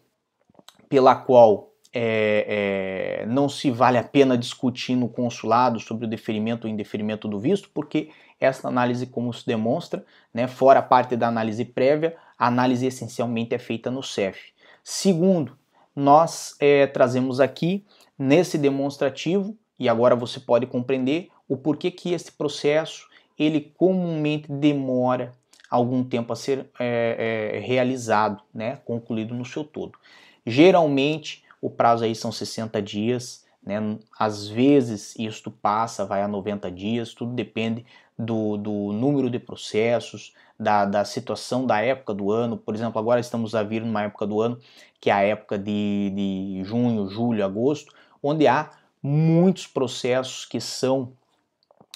pela 0.90 1.16
qual 1.16 1.71
é, 1.94 3.22
é, 3.22 3.26
não 3.26 3.50
se 3.50 3.70
vale 3.70 3.98
a 3.98 4.04
pena 4.04 4.38
discutir 4.38 4.96
no 4.96 5.10
consulado 5.10 5.80
sobre 5.80 6.06
o 6.06 6.10
deferimento 6.10 6.66
ou 6.66 6.74
indeferimento 6.74 7.28
do 7.28 7.40
visto, 7.40 7.70
porque 7.74 8.10
essa 8.40 8.68
análise, 8.68 9.06
como 9.06 9.34
se 9.34 9.46
demonstra, 9.46 10.04
né, 10.34 10.48
fora 10.48 10.80
a 10.80 10.84
parte 10.84 11.16
da 11.16 11.28
análise 11.28 11.66
prévia, 11.66 12.16
a 12.38 12.48
análise 12.48 12.86
essencialmente 12.86 13.54
é 13.54 13.60
feita 13.60 13.92
no 13.92 14.02
CEF. 14.02 14.52
Segundo, 14.84 15.58
nós 15.96 16.56
é, 16.60 16.88
trazemos 16.88 17.40
aqui 17.40 17.86
nesse 18.18 18.58
demonstrativo, 18.58 19.56
e 19.78 19.90
agora 19.90 20.16
você 20.16 20.40
pode 20.40 20.66
compreender 20.66 21.30
o 21.48 21.58
porquê 21.58 21.92
que 21.92 22.14
esse 22.14 22.32
processo 22.32 23.08
ele 23.38 23.74
comumente 23.78 24.52
demora 24.52 25.34
algum 25.70 26.04
tempo 26.04 26.32
a 26.32 26.36
ser 26.36 26.70
é, 26.80 27.56
é, 27.56 27.60
realizado, 27.60 28.44
né, 28.54 28.78
concluído 28.86 29.34
no 29.34 29.46
seu 29.46 29.64
todo. 29.64 29.98
Geralmente 30.46 31.44
o 31.62 31.70
prazo 31.70 32.04
aí 32.04 32.16
são 32.16 32.32
60 32.32 32.82
dias, 32.82 33.46
né, 33.64 33.78
às 34.18 34.48
vezes 34.48 35.16
isto 35.18 35.52
passa, 35.52 36.04
vai 36.04 36.24
a 36.24 36.28
90 36.28 36.72
dias, 36.72 37.14
tudo 37.14 37.34
depende 37.34 37.86
do, 38.18 38.58
do 38.58 38.92
número 38.92 39.30
de 39.30 39.38
processos, 39.40 40.34
da, 40.60 40.86
da 40.86 41.06
situação 41.06 41.66
da 41.66 41.82
época 41.82 42.14
do 42.14 42.32
ano. 42.32 42.58
Por 42.58 42.76
exemplo, 42.76 43.00
agora 43.00 43.20
estamos 43.20 43.56
a 43.56 43.64
vir 43.64 43.84
numa 43.84 44.04
época 44.04 44.26
do 44.28 44.42
ano 44.42 44.60
que 45.02 45.10
é 45.10 45.14
a 45.14 45.24
época 45.24 45.58
de, 45.58 46.12
de 46.16 46.62
junho, 46.64 47.10
julho, 47.10 47.44
agosto, 47.44 47.92
onde 48.22 48.48
há 48.48 48.70
muitos 49.02 49.66
processos 49.66 50.46
que 50.46 50.62
são 50.62 51.14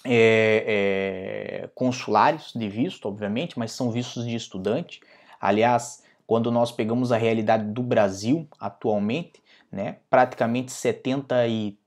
é, 0.03 1.61
é, 1.63 1.69
consulares 1.75 2.51
de 2.53 2.67
visto, 2.67 3.07
obviamente, 3.07 3.59
mas 3.59 3.71
são 3.71 3.91
vistos 3.91 4.25
de 4.25 4.35
estudante. 4.35 5.01
Aliás, 5.39 6.03
quando 6.25 6.51
nós 6.51 6.71
pegamos 6.71 7.11
a 7.11 7.17
realidade 7.17 7.65
do 7.65 7.83
Brasil 7.83 8.47
atualmente, 8.59 9.33
né, 9.75 9.97
praticamente 10.09 10.71
76% 10.71 11.77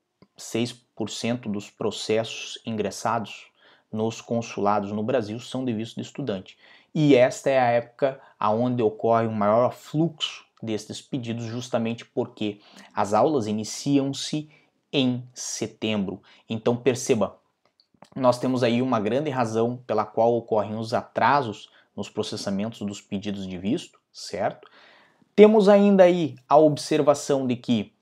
dos 1.50 1.70
processos 1.70 2.60
ingressados 2.66 3.46
nos 3.90 4.20
consulados 4.20 4.92
no 4.92 5.02
Brasil 5.02 5.40
são 5.40 5.64
de 5.64 5.72
visto 5.72 5.94
de 5.94 6.02
estudante. 6.02 6.58
E 6.94 7.14
esta 7.14 7.48
é 7.48 7.58
a 7.58 7.70
época 7.70 8.20
onde 8.38 8.82
ocorre 8.82 9.26
o 9.26 9.32
maior 9.32 9.72
fluxo 9.72 10.44
destes 10.62 11.00
pedidos, 11.00 11.46
justamente 11.46 12.04
porque 12.04 12.60
as 12.94 13.14
aulas 13.14 13.46
iniciam-se 13.46 14.50
em 14.92 15.26
setembro. 15.32 16.22
Então 16.46 16.76
perceba, 16.76 17.38
nós 18.14 18.38
temos 18.38 18.62
aí 18.62 18.82
uma 18.82 19.00
grande 19.00 19.30
razão 19.30 19.82
pela 19.86 20.04
qual 20.04 20.34
ocorrem 20.34 20.76
os 20.76 20.92
atrasos 20.92 21.70
nos 21.96 22.10
processamentos 22.10 22.82
dos 22.82 23.00
pedidos 23.00 23.46
de 23.46 23.56
visto, 23.56 23.98
certo? 24.12 24.68
Temos 25.38 25.68
ainda 25.68 26.02
aí 26.02 26.34
a 26.48 26.56
observação 26.56 27.46
de 27.46 27.54
que 27.54 27.92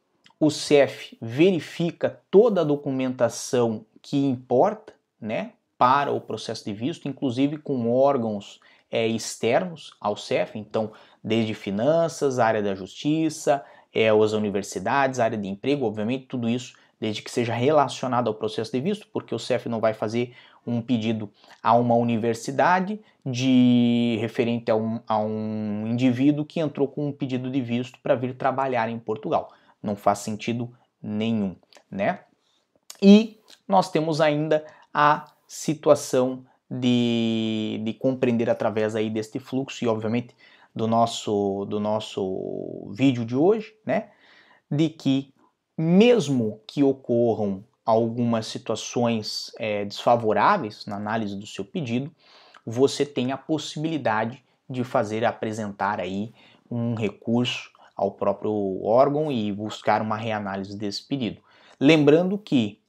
o 0.40 0.50
CEF 0.50 1.18
verifica 1.20 2.18
toda 2.30 2.62
a 2.62 2.64
documentação 2.64 3.84
que 4.00 4.16
importa, 4.16 4.94
né, 5.20 5.52
para 5.76 6.10
o 6.10 6.18
processo 6.18 6.64
de 6.64 6.72
visto, 6.72 7.06
inclusive 7.06 7.58
com 7.58 7.92
órgãos 7.92 8.58
é, 8.90 9.06
externos 9.06 9.94
ao 10.00 10.16
CEF, 10.16 10.58
então 10.58 10.92
desde 11.22 11.52
finanças, 11.52 12.38
área 12.38 12.62
da 12.62 12.74
justiça, 12.74 13.62
é, 13.92 14.08
as 14.08 14.32
universidades, 14.32 15.20
área 15.20 15.36
de 15.36 15.46
emprego, 15.46 15.84
obviamente 15.84 16.24
tudo 16.24 16.48
isso 16.48 16.72
desde 16.98 17.20
que 17.20 17.30
seja 17.30 17.52
relacionado 17.52 18.28
ao 18.28 18.34
processo 18.34 18.72
de 18.72 18.80
visto, 18.80 19.06
porque 19.12 19.34
o 19.34 19.38
CEF 19.38 19.68
não 19.68 19.78
vai 19.78 19.92
fazer 19.92 20.34
um 20.66 20.82
pedido 20.82 21.30
a 21.62 21.74
uma 21.74 21.94
universidade 21.94 23.00
de 23.24 24.16
referente 24.20 24.70
a 24.70 24.76
um, 24.76 25.00
a 25.06 25.18
um 25.18 25.86
indivíduo 25.86 26.44
que 26.44 26.60
entrou 26.60 26.88
com 26.88 27.08
um 27.08 27.12
pedido 27.12 27.50
de 27.50 27.60
visto 27.60 27.98
para 28.02 28.14
vir 28.14 28.36
trabalhar 28.36 28.88
em 28.88 28.98
Portugal. 28.98 29.52
Não 29.82 29.94
faz 29.96 30.20
sentido 30.20 30.72
nenhum, 31.02 31.56
né? 31.90 32.20
E 33.00 33.38
nós 33.68 33.90
temos 33.90 34.20
ainda 34.20 34.64
a 34.92 35.26
situação 35.46 36.44
de, 36.70 37.80
de 37.84 37.94
compreender 37.94 38.50
através 38.50 38.96
aí 38.96 39.08
deste 39.08 39.38
fluxo 39.38 39.84
e 39.84 39.88
obviamente 39.88 40.34
do 40.74 40.86
nosso 40.86 41.64
do 41.66 41.78
nosso 41.78 42.90
vídeo 42.92 43.24
de 43.24 43.36
hoje, 43.36 43.74
né? 43.84 44.10
De 44.70 44.88
que 44.88 45.32
mesmo 45.76 46.60
que 46.66 46.82
ocorram 46.82 47.64
algumas 47.86 48.48
situações 48.48 49.52
é, 49.58 49.84
desfavoráveis 49.84 50.84
na 50.86 50.96
análise 50.96 51.36
do 51.36 51.46
seu 51.46 51.64
pedido, 51.64 52.12
você 52.66 53.06
tem 53.06 53.30
a 53.30 53.38
possibilidade 53.38 54.44
de 54.68 54.82
fazer 54.82 55.24
apresentar 55.24 56.00
aí 56.00 56.34
um 56.68 56.94
recurso 56.94 57.70
ao 57.94 58.10
próprio 58.10 58.82
órgão 58.82 59.30
e 59.30 59.52
buscar 59.52 60.02
uma 60.02 60.16
reanálise 60.16 60.76
desse 60.76 61.06
pedido. 61.06 61.40
Lembrando 61.78 62.36
que 62.36 62.80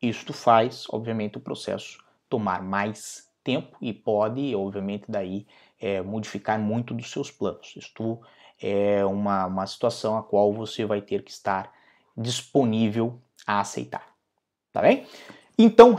isto 0.00 0.32
faz, 0.32 0.86
obviamente, 0.90 1.36
o 1.36 1.40
processo 1.40 1.98
tomar 2.28 2.62
mais 2.62 3.28
tempo 3.44 3.76
e 3.82 3.92
pode, 3.92 4.54
obviamente, 4.54 5.04
daí 5.08 5.46
é, 5.78 6.00
modificar 6.00 6.58
muito 6.58 6.94
dos 6.94 7.10
seus 7.10 7.30
planos. 7.30 7.74
Isto 7.76 8.20
é 8.60 9.04
uma, 9.04 9.46
uma 9.46 9.66
situação 9.66 10.16
a 10.16 10.22
qual 10.22 10.52
você 10.52 10.84
vai 10.86 11.02
ter 11.02 11.22
que 11.22 11.30
estar 11.30 11.70
disponível 12.16 13.20
a 13.46 13.60
aceitar. 13.60 14.07
Tá 14.78 14.82
bem? 14.82 15.08
Então, 15.58 15.98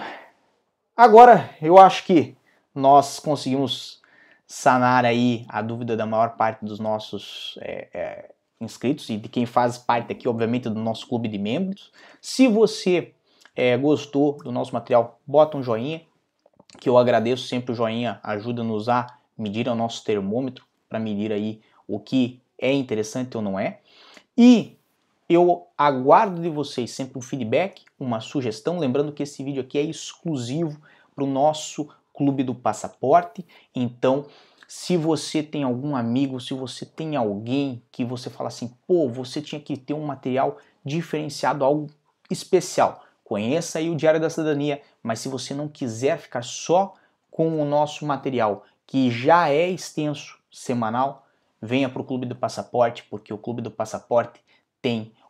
agora 0.96 1.54
eu 1.62 1.78
acho 1.78 2.06
que 2.06 2.38
nós 2.74 3.20
conseguimos 3.20 4.02
sanar 4.48 5.04
aí 5.04 5.46
a 5.50 5.62
dúvida 5.62 5.98
da 5.98 6.06
maior 6.06 6.38
parte 6.38 6.64
dos 6.64 6.80
nossos 6.80 7.60
é, 7.62 7.90
é, 7.94 8.32
inscritos 8.62 9.10
e 9.10 9.18
de 9.18 9.28
quem 9.28 9.46
faz 9.46 9.78
parte 9.78 10.14
aqui, 10.14 10.30
obviamente, 10.30 10.70
do 10.70 10.80
nosso 10.80 11.10
clube 11.10 11.28
de 11.28 11.38
membros. 11.38 11.92
Se 12.22 12.48
você 12.48 13.14
é, 13.54 13.76
gostou 13.76 14.38
do 14.38 14.50
nosso 14.50 14.74
material, 14.74 15.20
bota 15.28 15.58
um 15.58 15.62
joinha, 15.62 16.02
que 16.80 16.88
eu 16.88 16.98
agradeço 16.98 17.50
sempre 17.50 17.74
o 17.74 17.76
joinha, 17.76 18.22
ajuda-nos 18.24 18.88
a 18.88 19.08
medir 19.38 19.68
o 19.68 19.76
nosso 19.76 20.06
termômetro 20.06 20.66
para 20.88 21.02
medir 21.02 21.34
aí 21.34 21.60
o 21.86 22.00
que 22.00 22.42
é 22.58 22.72
interessante 22.72 23.36
ou 23.36 23.44
não 23.44 23.60
é. 23.60 23.82
E 24.38 24.79
eu 25.30 25.68
aguardo 25.78 26.42
de 26.42 26.50
vocês 26.50 26.90
sempre 26.90 27.20
um 27.20 27.22
feedback, 27.22 27.86
uma 28.00 28.20
sugestão, 28.20 28.80
lembrando 28.80 29.14
que 29.14 29.22
esse 29.22 29.44
vídeo 29.44 29.62
aqui 29.62 29.78
é 29.78 29.84
exclusivo 29.84 30.82
para 31.14 31.24
o 31.24 31.28
nosso 31.28 31.88
Clube 32.12 32.44
do 32.44 32.56
Passaporte. 32.56 33.46
Então, 33.74 34.26
se 34.68 34.98
você 34.98 35.44
tem 35.44 35.64
algum 35.64 35.96
amigo, 35.96 36.40
se 36.40 36.54
você 36.56 36.84
tem 36.84 37.16
alguém 37.16 37.84
que 37.92 38.04
você 38.04 38.30
fala 38.30 38.48
assim, 38.48 38.76
pô, 38.88 39.08
você 39.08 39.40
tinha 39.40 39.62
que 39.62 39.78
ter 39.78 39.94
um 39.94 40.06
material 40.06 40.58
diferenciado, 40.84 41.64
algo 41.64 41.88
especial. 42.30 43.04
Conheça 43.24 43.78
aí 43.78 43.90
o 43.90 43.96
Diário 43.96 44.20
da 44.20 44.30
Cidadania, 44.30 44.82
mas 45.04 45.20
se 45.20 45.30
você 45.30 45.54
não 45.54 45.68
quiser 45.68 46.18
ficar 46.18 46.42
só 46.42 46.96
com 47.30 47.62
o 47.62 47.66
nosso 47.66 48.04
material, 48.06 48.66
que 48.88 49.12
já 49.12 49.50
é 49.50 49.70
extenso, 49.70 50.40
semanal, 50.52 51.28
venha 51.62 51.88
para 51.88 52.02
o 52.02 52.06
Clube 52.06 52.26
do 52.26 52.36
Passaporte, 52.36 53.04
porque 53.04 53.32
o 53.32 53.38
Clube 53.38 53.62
do 53.62 53.70
Passaporte 53.70 54.42
tem 54.82 55.12